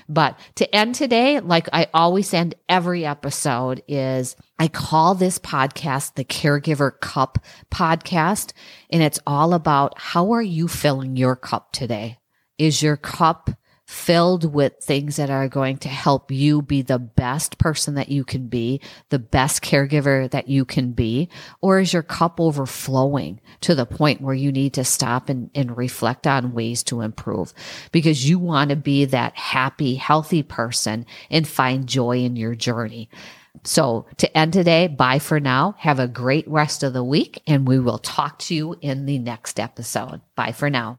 But 0.07 0.39
to 0.55 0.76
end 0.76 0.95
today, 0.95 1.39
like 1.39 1.68
I 1.74 1.88
always 1.93 2.34
end 2.34 2.55
every 2.70 3.05
episode 3.05 3.84
is 3.88 4.36
I 4.57 4.68
call 4.68 5.16
this 5.16 5.39
podcast 5.39 6.16
the 6.16 6.24
Caregiver 6.26 6.99
Cup 6.99 7.39
podcast. 7.72 8.53
And 8.89 9.03
it's 9.03 9.20
all 9.28 9.53
about 9.53 9.99
how 9.99 10.32
are 10.32 10.41
you 10.41 10.68
filling 10.68 11.18
your 11.18 11.36
cup 11.36 11.72
today? 11.72 12.20
Is 12.57 12.82
your 12.82 12.95
cup 12.95 13.49
filled 13.86 14.52
with 14.52 14.74
things 14.82 15.18
that 15.18 15.30
are 15.30 15.48
going 15.48 15.78
to 15.78 15.88
help 15.88 16.32
you 16.32 16.62
be 16.62 16.82
the 16.82 16.98
best 16.98 17.58
person 17.60 17.96
that 17.96 18.10
you 18.10 18.24
can 18.24 18.48
be, 18.48 18.82
the 19.10 19.20
best 19.20 19.64
caregiver 19.64 20.30
that 20.32 20.48
you 20.50 20.66
can 20.66 20.92
be? 20.92 21.30
Or 21.62 21.80
is 21.80 21.94
your 21.94 22.04
cup 22.04 22.40
overflowing 22.40 23.40
to 23.62 23.76
the 23.76 23.86
point 23.86 24.22
where 24.22 24.34
you 24.34 24.52
need 24.52 24.74
to 24.74 24.84
stop 24.84 25.30
and, 25.30 25.52
and 25.54 25.78
reflect 25.78 26.26
on 26.26 26.54
ways 26.54 26.84
to 26.84 27.02
improve? 27.02 27.54
Because 27.92 28.28
you 28.28 28.40
want 28.40 28.72
to 28.72 28.76
be 28.76 29.06
that 29.06 29.36
happy, 29.38 29.96
healthy 29.96 30.42
person 30.42 31.06
and 31.30 31.48
find 31.48 31.88
joy 31.88 32.20
in 32.20 32.36
your 32.36 32.56
journey. 32.56 33.10
So 33.64 34.06
to 34.18 34.38
end 34.38 34.54
today, 34.54 34.88
bye 34.88 35.20
for 35.20 35.40
now. 35.40 35.76
Have 35.80 36.00
a 36.00 36.08
great 36.08 36.48
rest 36.48 36.84
of 36.84 36.94
the 36.94 37.04
week 37.04 37.42
and 37.48 37.68
we 37.68 37.80
will 37.80 38.00
talk 38.00 38.40
to 38.40 38.56
you 38.56 38.76
in 38.82 39.06
the 39.06 39.20
next 39.20 39.60
episode. 39.60 40.22
Bye 40.36 40.52
for 40.52 40.70
now. 40.70 40.94